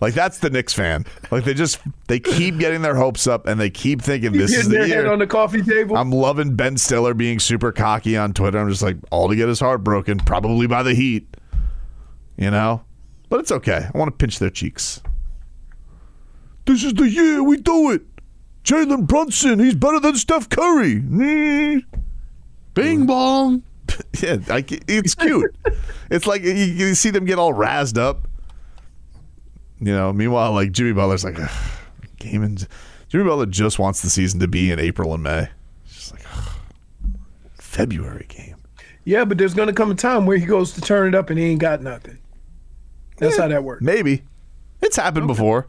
[0.01, 1.05] Like that's the Knicks fan.
[1.31, 4.67] Like they just they keep getting their hopes up and they keep thinking this is
[4.67, 5.11] the their head year.
[5.13, 5.95] on the coffee table.
[5.95, 8.59] I'm loving Ben Stiller being super cocky on Twitter.
[8.59, 11.25] I'm just like, all to get his heart broken, probably by the Heat.
[12.35, 12.83] You know?
[13.29, 13.87] But it's okay.
[13.93, 15.01] I want to pinch their cheeks.
[16.65, 18.01] This is the year we do it.
[18.63, 20.95] Jalen Brunson, he's better than Steph Curry.
[20.95, 21.83] Mm.
[22.73, 23.63] Bing bong.
[24.21, 25.55] Yeah, like, it's cute.
[26.09, 28.27] it's like you, you see them get all razzed up.
[29.79, 31.37] You know, meanwhile, like Jimmy Butler's like,
[32.17, 32.65] game and
[33.09, 35.49] Jimmy Butler just wants the season to be in April and May.
[35.85, 36.53] It's just like ugh,
[37.59, 38.55] February game.
[39.03, 41.37] Yeah, but there's gonna come a time where he goes to turn it up and
[41.37, 42.17] he ain't got nothing.
[43.17, 43.83] That's how that works.
[43.83, 44.23] Maybe
[44.81, 45.67] it's happened before.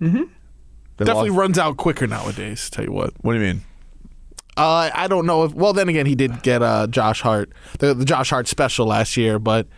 [0.00, 0.24] Mm-hmm.
[0.98, 2.68] They Definitely lost- runs out quicker nowadays.
[2.70, 3.14] Tell you what.
[3.22, 3.62] What do you mean?
[4.56, 5.54] Uh, I don't know if.
[5.54, 9.16] Well, then again, he did get uh, Josh Hart, the, the Josh Hart special last
[9.16, 9.68] year, but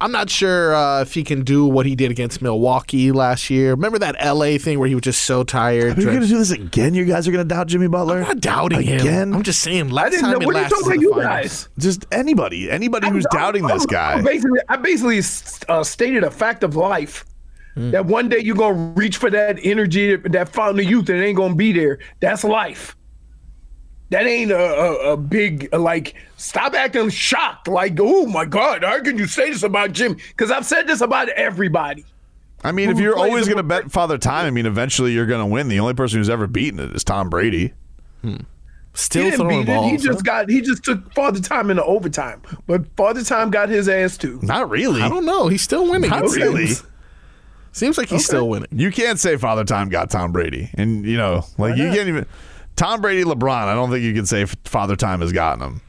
[0.00, 3.70] I'm not sure uh, if he can do what he did against Milwaukee last year.
[3.70, 5.96] Remember that LA thing where he was just so tired.
[5.96, 6.92] Are you going to do this again?
[6.94, 8.16] You guys are going to doubt Jimmy Butler?
[8.22, 9.28] I'm not doubting again.
[9.30, 9.34] him.
[9.34, 9.90] I'm just saying.
[9.90, 11.24] Last didn't time know- it what are you lasted talking about, the you finals.
[11.24, 11.68] guys?
[11.78, 14.22] Just anybody, anybody who's doubting this I guy.
[14.22, 15.20] basically, I basically
[15.68, 17.24] uh, stated a fact of life
[17.76, 17.90] Mm.
[17.90, 21.26] that one day you're gonna reach for that energy, that fountain of youth, and it
[21.26, 21.98] ain't gonna be there.
[22.20, 22.96] That's life.
[24.10, 26.14] That ain't a, a, a big like.
[26.36, 27.68] Stop acting shocked.
[27.68, 30.14] Like, oh my God, how can you say this about Jim?
[30.14, 32.04] Because I've said this about everybody.
[32.62, 35.40] I mean, if you're always going to bet Father Time, I mean, eventually you're going
[35.40, 35.68] to win.
[35.68, 37.74] The only person who's ever beaten it is Tom Brady.
[38.22, 38.38] Hmm.
[38.94, 39.84] Still he throwing beat it.
[39.84, 40.22] He just huh?
[40.22, 40.50] got.
[40.50, 44.40] He just took Father Time into overtime, but Father Time got his ass too.
[44.42, 45.02] Not really.
[45.02, 45.48] I don't know.
[45.48, 46.08] He's still winning.
[46.08, 46.68] Not really.
[46.68, 46.82] seems.
[47.76, 48.68] Seems like he's still winning.
[48.72, 52.24] You can't say Father Time got Tom Brady, and you know, like you can't even
[52.74, 53.50] Tom Brady, LeBron.
[53.66, 55.80] I don't think you can say Father Time has gotten him.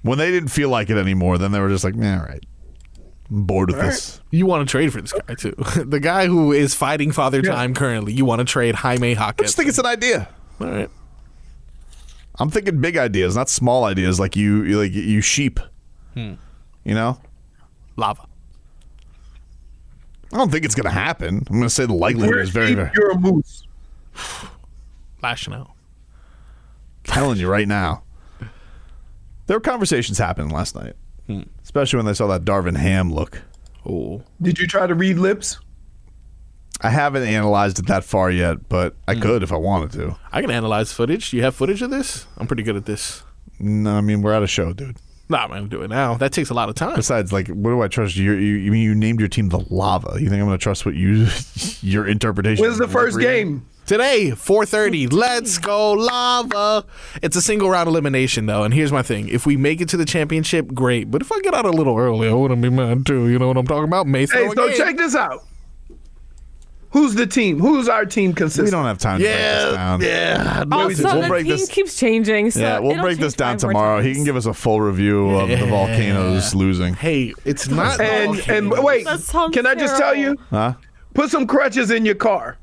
[0.00, 2.42] When they didn't feel like it anymore, then they were just like, "Man, all right,
[3.30, 5.54] I'm bored with this." You want to trade for this guy too.
[5.84, 7.52] the guy who is fighting Father Yeah.
[7.52, 8.14] Time currently.
[8.14, 9.40] You want to trade Jaime Hawkins.
[9.40, 10.28] I just think it's an idea.
[10.60, 10.90] All right.
[12.38, 14.18] I'm thinking big ideas, not small ideas.
[14.20, 15.58] Like you, you- like you sheep.
[16.14, 16.34] Hmm.
[16.84, 17.20] You know,
[17.96, 18.22] Lava.
[20.36, 21.46] I don't think it's going to happen.
[21.48, 22.90] I'm going to say the likelihood You're, is very, very.
[22.94, 23.66] you're a moose.
[25.22, 25.70] Lashing out.
[27.04, 28.02] telling you right now.
[29.46, 30.92] There were conversations happening last night,
[31.26, 31.44] hmm.
[31.62, 33.40] especially when they saw that Darvin Ham look.
[33.86, 34.24] Oh.
[34.42, 35.58] Did you try to read lips?
[36.82, 39.22] I haven't analyzed it that far yet, but I hmm.
[39.22, 40.18] could if I wanted to.
[40.32, 41.30] I can analyze footage.
[41.30, 42.26] Do you have footage of this?
[42.36, 43.22] I'm pretty good at this.
[43.58, 44.98] No, I mean we're at a show, dude.
[45.28, 46.14] Nah, I'm gonna do it now.
[46.14, 46.94] That takes a lot of time.
[46.94, 48.16] Besides, like, what do I trust?
[48.16, 50.18] You, you, you mean you named your team the Lava?
[50.20, 51.26] You think I'm going to trust what you,
[51.82, 52.62] your interpretation?
[52.64, 53.66] When's the first game?
[53.86, 55.12] Today, 4:30.
[55.12, 56.84] Let's go lava.
[57.22, 59.96] It's a single round elimination though, and here's my thing: if we make it to
[59.96, 61.08] the championship, great.
[61.10, 63.28] But if I get out a little early, I wouldn't be mad too.
[63.28, 64.06] You know what I'm talking about?
[64.08, 64.76] May Hey, throw a so game.
[64.76, 65.44] check this out.
[66.90, 67.58] Who's the team?
[67.60, 68.66] Who's our team consistent?
[68.66, 70.00] We don't have time to break this down.
[70.00, 70.76] Yeah, oh, yeah.
[70.84, 72.50] Also, we'll the break team this- keeps changing.
[72.52, 74.02] So Yeah, we'll break this down five more tomorrow.
[74.02, 76.94] He can give us a full review of the volcanoes losing.
[76.94, 78.00] Hey, it's not.
[78.06, 80.36] And and wait, That sounds can I just tell you?
[80.50, 80.74] Huh?
[81.14, 82.56] Put some crutches in your car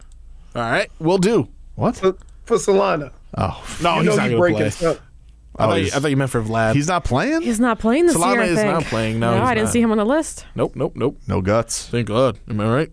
[0.56, 1.48] All right, we'll do.
[1.76, 1.96] What?
[1.98, 2.16] for,
[2.46, 3.12] for Solana.
[3.38, 4.70] Oh, No, you he's not you breaking play.
[4.70, 5.00] stuff.
[5.00, 6.74] Oh, I, Oh, thought you, I thought you meant for Vlad.
[6.74, 7.42] he's not playing.
[7.42, 8.42] He's not playing this Solana year.
[8.42, 8.74] I is think.
[8.74, 9.20] not playing.
[9.20, 9.74] No, he's I didn't not.
[9.74, 10.46] see him on the list.
[10.56, 11.18] Nope, nope, nope.
[11.28, 11.88] No guts.
[11.90, 12.40] Thank God.
[12.50, 12.92] Am I right?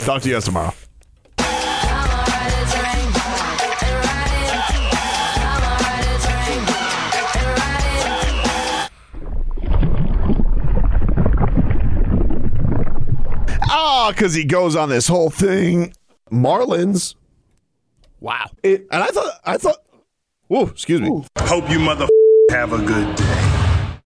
[0.00, 0.74] Talk to you guys tomorrow.
[13.76, 15.94] Ah, because he goes on this whole thing.
[16.30, 17.14] Marlins.
[18.20, 18.50] Wow.
[18.62, 19.78] And I thought, I thought,
[20.48, 21.24] whoa, excuse me.
[21.38, 22.06] Hope you mother
[22.50, 23.43] have a good day.